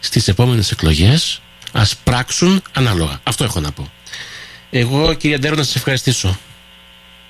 στις 0.00 0.28
επόμενες 0.28 0.70
εκλογές 0.70 1.40
ας 1.72 1.96
πράξουν 1.96 2.62
ανάλογα. 2.72 3.20
Αυτό 3.22 3.44
έχω 3.44 3.60
να 3.60 3.72
πω. 3.72 3.90
Εγώ 4.70 5.14
κυρία 5.14 5.38
Ντέρο 5.38 5.56
να 5.56 5.62
σας 5.62 5.76
ευχαριστήσω. 5.76 6.38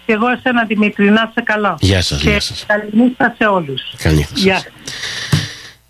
Και 0.06 0.12
εγώ 0.12 0.28
εσένα 0.28 0.64
Δημήτρη, 0.64 1.10
να 1.10 1.28
είσαι 1.30 1.42
καλά. 1.44 1.76
Γεια 1.80 2.02
σας, 2.02 2.20
και 2.20 2.30
γεια 2.30 2.40
σας. 2.40 2.64
Καληνύχτα 2.66 3.34
σε 3.38 3.44
όλους. 3.44 3.80
Καλή 3.96 4.16
νύχτα 4.16 4.34
Γεια 4.36 4.54
σας. 4.54 4.72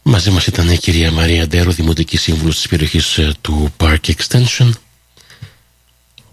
Μαζί 0.03 0.31
μας 0.31 0.47
ήταν 0.47 0.71
η 0.71 0.79
κυρία 0.79 1.11
Μαρία 1.11 1.47
Ντέρο, 1.47 1.71
Δημοτική 1.71 2.17
Σύμβουλος 2.17 2.57
της 2.57 2.69
περιοχής 2.69 3.19
ε, 3.19 3.33
του 3.41 3.75
Park 3.77 3.99
Extension 4.07 4.71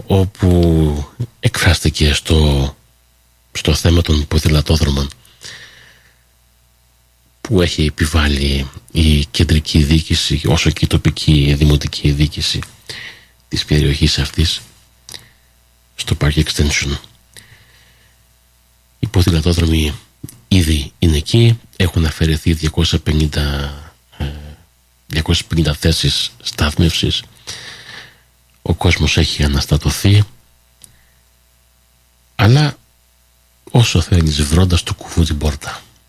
όπου 0.06 1.14
εκφράστηκε 1.40 2.14
στο, 2.14 2.76
στο 3.52 3.74
θέμα 3.74 4.02
των 4.02 4.28
ποδηλατόδρομων 4.28 5.10
που 7.42 7.62
έχει 7.62 7.86
επιβάλει 7.86 8.70
η 8.92 9.26
κεντρική 9.26 9.84
διοίκηση 9.84 10.42
όσο 10.46 10.70
και 10.70 10.86
η 10.86 10.88
τοπική 10.88 11.54
δημοτική 11.58 12.12
διοίκηση 12.12 12.60
της 13.48 13.66
περιοχής 13.66 14.20
αυτής 14.20 14.62
στο 15.96 16.18
Park 16.22 16.44
Extension. 16.44 16.98
Οι 19.00 19.08
ποδηλατόδρομοι 19.08 19.94
ήδη 20.48 20.92
είναι 21.00 21.18
εκεί, 21.18 21.60
έχουν 21.76 22.06
αφαιρεθεί 22.06 22.54
250, 22.54 23.72
ε, 24.18 24.26
250 25.08 25.74
θέσεις 25.74 26.32
στάθμευσης 26.42 27.24
ο 28.62 28.74
κόσμος 28.74 29.18
έχει 29.18 29.44
αναστατωθεί 29.44 30.24
αλλά 32.36 32.78
όσο 33.72 34.02
θέλεις 34.02 34.42
βρώντας 34.42 34.84
του 34.84 34.96
κουβού 34.96 35.24
την 35.24 35.38
πόρτα 35.38 35.82